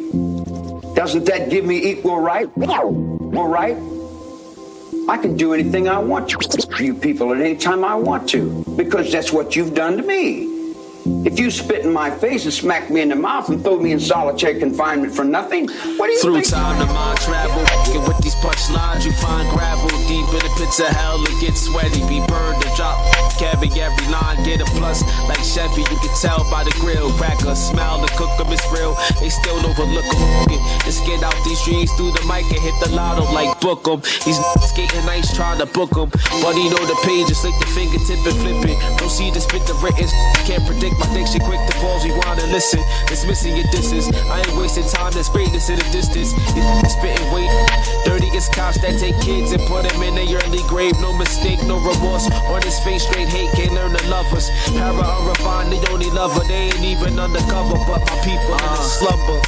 Doesn't 0.94 1.24
that 1.26 1.50
give 1.50 1.64
me 1.64 1.90
equal 1.90 2.20
right? 2.20 2.48
Equal 2.56 3.48
right? 3.48 3.76
I 5.08 5.18
can 5.18 5.36
do 5.36 5.54
anything 5.54 5.88
I 5.88 5.98
want 5.98 6.30
to 6.30 6.84
you 6.84 6.94
people 6.94 7.32
at 7.34 7.40
any 7.40 7.56
time 7.56 7.84
I 7.84 7.94
want 7.94 8.28
to 8.30 8.64
because 8.76 9.10
that's 9.10 9.32
what 9.32 9.56
you've 9.56 9.74
done 9.74 9.96
to 9.96 10.02
me. 10.02 10.44
If 11.22 11.38
you 11.38 11.50
spit 11.50 11.84
in 11.84 11.92
my 11.92 12.10
face 12.10 12.44
and 12.44 12.52
smack 12.52 12.88
me 12.88 13.02
in 13.02 13.10
the 13.10 13.16
mouth 13.16 13.50
and 13.50 13.62
throw 13.62 13.78
me 13.78 13.92
in 13.92 14.00
solitary 14.00 14.58
confinement 14.58 15.14
for 15.14 15.24
nothing, 15.24 15.68
what 15.98 16.06
do 16.06 16.12
you 16.12 16.20
Through 16.22 16.40
think? 16.40 16.48
time, 16.48 16.78
the 16.78 16.86
mind 16.86 17.18
travel. 17.20 17.62
Get 17.92 18.08
with 18.08 18.16
these 18.24 18.34
punchlines, 18.36 19.04
you 19.04 19.12
find 19.20 19.44
gravel 19.50 19.90
deep 20.08 20.24
in 20.32 20.40
the 20.40 20.52
pits 20.56 20.80
of 20.80 20.86
hell. 20.88 21.22
It 21.24 21.40
gets 21.40 21.60
sweaty, 21.60 22.00
be 22.08 22.24
burned 22.26 22.62
to 22.62 22.68
drop. 22.74 22.96
Carry 23.36 23.68
every 23.68 24.06
line, 24.08 24.44
get 24.44 24.60
a 24.60 24.68
plus. 24.80 25.02
Like 25.28 25.44
Chevy, 25.44 25.82
you 25.82 25.98
can 26.00 26.14
tell 26.20 26.48
by 26.50 26.64
the 26.64 26.72
grill. 26.80 27.12
Crack 27.20 27.40
a 27.42 27.54
smile, 27.54 28.00
the 28.00 28.08
cook 28.16 28.30
cook 28.30 28.46
'em 28.46 28.52
is 28.52 28.60
real. 28.72 28.96
They 29.20 29.28
still 29.28 29.58
overlook 29.66 30.04
'em. 30.04 30.58
Just 30.84 31.04
get 31.06 31.22
out 31.22 31.34
these 31.44 31.58
streets 31.58 31.92
through 31.96 32.12
the 32.12 32.24
mic 32.26 32.44
and 32.50 32.60
hit 32.60 32.74
the 32.82 32.90
lotto 32.94 33.24
like 33.32 33.60
book 33.60 33.86
'em. 33.88 34.00
These 34.24 34.40
skating 34.68 35.04
nice 35.06 35.34
trying 35.34 35.58
to 35.58 35.66
book 35.66 35.92
'em. 35.96 36.10
But 36.42 36.54
he 36.54 36.68
know 36.68 36.84
the 36.86 36.98
pages, 37.02 37.42
lick 37.44 37.56
the 37.58 37.66
fingertip 37.76 38.20
and 38.26 38.36
flip 38.42 38.64
it. 38.70 38.78
Don't 38.98 39.10
see 39.10 39.30
the 39.30 39.40
spit 39.40 39.66
the 39.66 39.74
written. 39.82 40.08
Can't 40.46 40.64
predict 40.66 40.98
my 40.98 41.09
diction, 41.12 41.40
quick 41.40 41.60
to 41.66 41.74
pause, 41.78 42.04
we 42.04 42.12
wanna 42.12 42.46
listen. 42.48 42.80
Dismissing 43.06 43.56
your 43.56 43.66
disses. 43.70 44.08
I 44.30 44.38
ain't 44.40 44.56
wasting 44.56 44.84
time, 44.84 45.12
there's 45.12 45.28
greatness 45.28 45.68
in 45.68 45.78
the 45.78 45.88
distance. 45.90 46.32
It's 46.84 46.94
spitting 46.94 47.32
weight. 47.32 47.50
Dirty 48.04 48.28
is 48.36 48.48
cops 48.48 48.80
that 48.82 48.98
take 48.98 49.18
kids 49.20 49.52
and 49.52 49.62
put 49.66 49.88
them 49.88 50.02
in 50.02 50.16
a 50.18 50.24
early 50.44 50.62
grave. 50.68 50.94
No 51.00 51.12
mistake, 51.12 51.62
no 51.64 51.78
remorse. 51.78 52.30
On 52.48 52.62
his 52.62 52.78
face, 52.80 53.06
straight 53.06 53.28
hate, 53.28 53.50
can't 53.52 53.72
learn 53.72 53.92
to 53.96 54.02
love 54.08 54.26
us. 54.32 54.50
Para 54.72 55.04
unrefined, 55.04 55.72
they 55.72 55.80
only 55.92 56.10
love 56.10 56.32
her. 56.34 56.44
They 56.46 56.70
ain't 56.70 56.84
even 56.84 57.18
undercover, 57.18 57.76
but 57.86 58.00
my 58.00 58.16
people 58.24 58.54
in 58.54 58.64
a 58.64 58.76
slumber. 58.76 59.40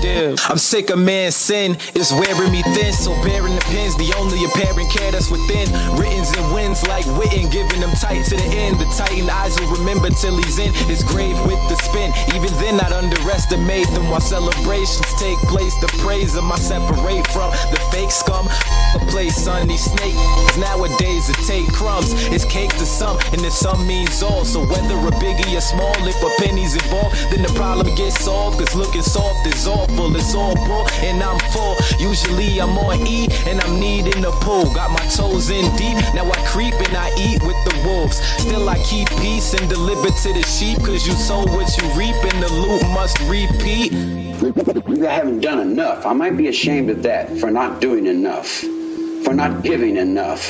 Damn. 0.00 0.36
I'm 0.46 0.58
sick 0.58 0.90
of 0.90 0.98
man's 0.98 1.34
sin, 1.34 1.76
it's 1.94 2.12
wearing 2.12 2.52
me 2.52 2.62
thin. 2.74 2.92
So 2.92 3.10
bearing 3.24 3.54
the 3.54 3.64
pins, 3.66 3.96
the 3.96 4.14
only 4.14 4.44
apparent 4.44 4.90
care 4.90 5.10
that's 5.10 5.30
within. 5.30 5.66
Writtens 5.98 6.30
and 6.38 6.54
wins 6.54 6.86
like 6.86 7.04
Witten, 7.18 7.50
giving 7.50 7.80
them 7.80 7.90
tight 7.98 8.24
to 8.26 8.36
the 8.36 8.48
end. 8.62 8.78
The 8.78 8.86
titan 8.96 9.28
eyes 9.28 9.58
will 9.58 9.74
remember 9.74 10.10
till 10.10 10.36
he's 10.36 10.58
in 10.58 10.72
his 10.86 11.02
grave 11.08 11.38
with 11.46 11.60
the 11.68 11.76
spin. 11.82 12.12
Even 12.34 12.52
then, 12.60 12.80
I'd 12.80 12.92
underestimate 12.92 13.88
them 13.96 14.10
while 14.10 14.20
celebrations 14.20 15.08
take 15.18 15.38
place. 15.50 15.74
The 15.80 15.88
praise 16.04 16.36
of 16.36 16.44
my 16.44 16.56
separate 16.56 17.26
from 17.28 17.50
the 17.72 17.80
fake 17.90 18.10
scum. 18.10 18.46
A 18.94 18.98
place, 19.10 19.36
son, 19.36 19.68
these 19.68 19.84
snake. 19.84 20.16
Nowadays, 20.56 21.28
it 21.28 21.40
take 21.46 21.68
crumbs. 21.72 22.12
It's 22.32 22.44
cake 22.44 22.70
to 22.78 22.86
some, 22.86 23.18
and 23.32 23.44
if 23.44 23.52
some 23.52 23.86
means 23.86 24.22
all. 24.22 24.44
So 24.44 24.60
whether 24.60 24.96
a 24.96 25.12
biggie 25.20 25.56
or 25.56 25.60
small, 25.60 25.96
if 26.06 26.20
a 26.22 26.30
penny's 26.42 26.74
involved, 26.74 27.16
then 27.30 27.42
the 27.42 27.52
problem 27.54 27.94
gets 27.94 28.20
solved. 28.24 28.58
Cause 28.58 28.74
looking 28.74 29.02
soft 29.02 29.46
is 29.46 29.66
awful, 29.66 30.14
it's 30.16 30.34
all 30.34 30.54
bull, 30.66 30.86
and 31.02 31.22
I'm 31.22 31.38
full. 31.52 31.76
Usually 31.98 32.60
I'm 32.60 32.76
on 32.78 33.06
E, 33.06 33.28
and 33.46 33.60
I'm 33.60 33.78
needing 33.78 34.24
a 34.24 34.32
pull. 34.44 34.72
Got 34.74 34.90
my 34.90 35.04
toes 35.14 35.50
in 35.50 35.64
deep, 35.76 35.96
now 36.14 36.30
I 36.30 36.38
creep 36.46 36.74
and 36.74 36.96
I 36.96 37.12
eat 37.18 37.42
with 37.42 37.60
the 37.64 37.74
wolves. 37.86 38.16
Still 38.42 38.68
I 38.68 38.78
keep 38.84 39.08
peace 39.20 39.54
and 39.54 39.68
deliver 39.68 40.08
to 40.08 40.32
the 40.32 40.42
sheep, 40.42 40.78
cause 40.78 40.97
you 41.06 41.12
sow 41.12 41.44
what 41.44 41.76
you 41.76 41.88
reap, 41.92 42.16
and 42.24 42.42
the 42.42 42.52
loot 42.52 42.82
must 42.90 43.18
repeat. 43.20 43.92
You 43.92 45.04
haven't 45.04 45.40
done 45.40 45.60
enough. 45.60 46.06
I 46.06 46.12
might 46.12 46.36
be 46.36 46.48
ashamed 46.48 46.90
of 46.90 47.02
that 47.02 47.30
for 47.38 47.50
not 47.50 47.80
doing 47.80 48.06
enough, 48.06 48.48
for 49.22 49.34
not 49.34 49.62
giving 49.62 49.96
enough, 49.96 50.42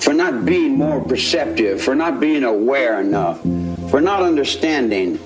for 0.00 0.12
not 0.12 0.44
being 0.44 0.76
more 0.76 1.00
perceptive, 1.00 1.80
for 1.82 1.94
not 1.94 2.20
being 2.20 2.44
aware 2.44 3.00
enough, 3.00 3.40
for 3.90 4.00
not 4.00 4.22
understanding. 4.22 5.18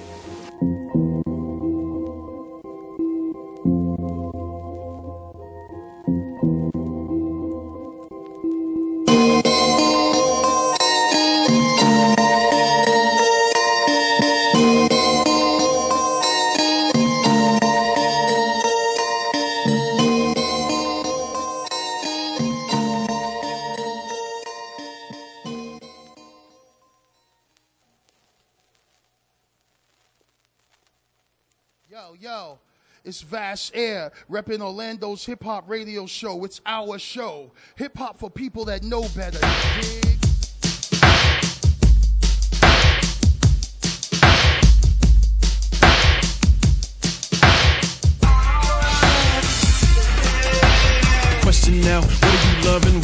Yo, 31.90 32.14
yo, 32.20 32.58
it's 33.04 33.20
Vash 33.20 33.72
Air, 33.74 34.12
repping 34.30 34.60
Orlando's 34.60 35.26
hip 35.26 35.42
hop 35.42 35.68
radio 35.68 36.06
show. 36.06 36.44
It's 36.44 36.60
our 36.64 37.00
show. 37.00 37.50
Hip 37.74 37.96
hop 37.96 38.16
for 38.16 38.30
people 38.30 38.64
that 38.66 38.84
know 38.84 39.08
better. 39.16 39.40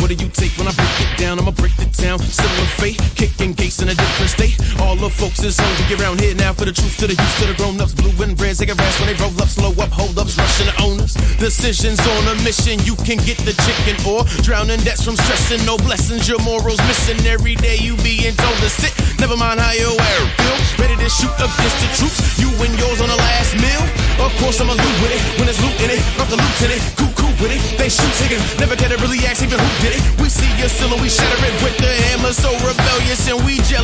What 0.06 0.16
do 0.16 0.22
you 0.22 0.30
take 0.30 0.54
when 0.54 0.70
I 0.70 0.74
break 0.78 1.02
it 1.02 1.18
down? 1.18 1.42
I'ma 1.42 1.50
break 1.50 1.74
the 1.82 1.90
town. 1.90 2.22
In 2.22 2.68
fate, 2.78 2.94
kicking 3.18 3.58
gates 3.58 3.82
in 3.82 3.90
a 3.90 3.94
different 3.98 4.30
state. 4.30 4.54
All 4.78 4.94
the 4.94 5.10
folks 5.10 5.42
is 5.42 5.58
hungry 5.58 5.98
around 5.98 6.22
here 6.22 6.30
now 6.30 6.54
for 6.54 6.62
the 6.62 6.70
truth 6.70 6.94
to 7.02 7.10
the 7.10 7.18
youth 7.18 7.36
to 7.42 7.50
the 7.50 7.58
grown 7.58 7.74
ups. 7.82 7.90
Blue 7.90 8.14
and 8.22 8.38
red, 8.38 8.54
they 8.54 8.70
get 8.70 8.78
rest 8.78 9.02
when 9.02 9.10
they 9.10 9.18
roll 9.18 9.34
up, 9.42 9.50
slow 9.50 9.74
up, 9.82 9.90
hold 9.90 10.14
ups, 10.14 10.38
rushing 10.38 10.70
the 10.70 10.76
owners. 10.78 11.18
Decisions 11.42 11.98
on 11.98 12.22
a 12.30 12.38
mission, 12.46 12.78
you 12.86 12.94
can 13.02 13.18
get 13.26 13.34
the 13.42 13.50
chicken 13.66 13.98
or 14.06 14.22
drowning 14.46 14.78
debts 14.86 15.02
from 15.02 15.18
stressing. 15.18 15.66
No 15.66 15.74
blessings, 15.74 16.30
your 16.30 16.38
morals 16.46 16.78
missing. 16.86 17.18
Every 17.26 17.58
day 17.58 17.74
you 17.74 17.98
being 18.06 18.38
told 18.38 18.54
to 18.62 18.70
sit. 18.70 18.94
Never 19.18 19.34
mind 19.34 19.58
how 19.58 19.74
you 19.74 19.90
wear 19.90 20.22
feel. 20.38 20.86
Ready 20.86 20.94
to 21.02 21.10
shoot 21.10 21.34
against 21.34 21.82
the 21.82 21.90
troops. 21.98 22.38
You 22.38 22.54
and 22.62 22.78
yours 22.78 23.02
on 23.02 23.10
the 23.10 23.18
last 23.18 23.58
meal. 23.58 23.82
Of 24.22 24.30
course 24.38 24.62
I'ma 24.62 24.78
loot 24.78 24.96
with 25.02 25.18
it 25.18 25.22
when 25.42 25.50
it's 25.50 25.58
loot 25.58 25.74
in 25.82 25.98
it. 25.98 26.02
Off 26.22 26.30
the 26.30 26.38
lieutenant, 26.38 26.78
cool 26.94 27.15
with 27.40 27.52
it. 27.52 27.60
They 27.78 27.88
shoot 27.88 28.12
chicken, 28.16 28.40
never 28.58 28.76
get 28.76 28.90
to 28.90 28.98
really 29.02 29.20
ask 29.26 29.42
even 29.42 29.58
who 29.58 29.72
did 29.82 29.96
it. 29.98 30.02
We 30.20 30.28
see 30.28 30.48
your 30.56 30.68
silhouette, 30.68 31.02
we 31.02 31.08
shatter 31.08 31.40
it 31.44 31.56
with 31.62 31.76
the 31.78 31.92
hammer. 32.08 32.32
So 32.32 32.52
rebellious 32.64 33.28
and 33.28 33.44
we 33.44 33.56
jealous. 33.56 33.74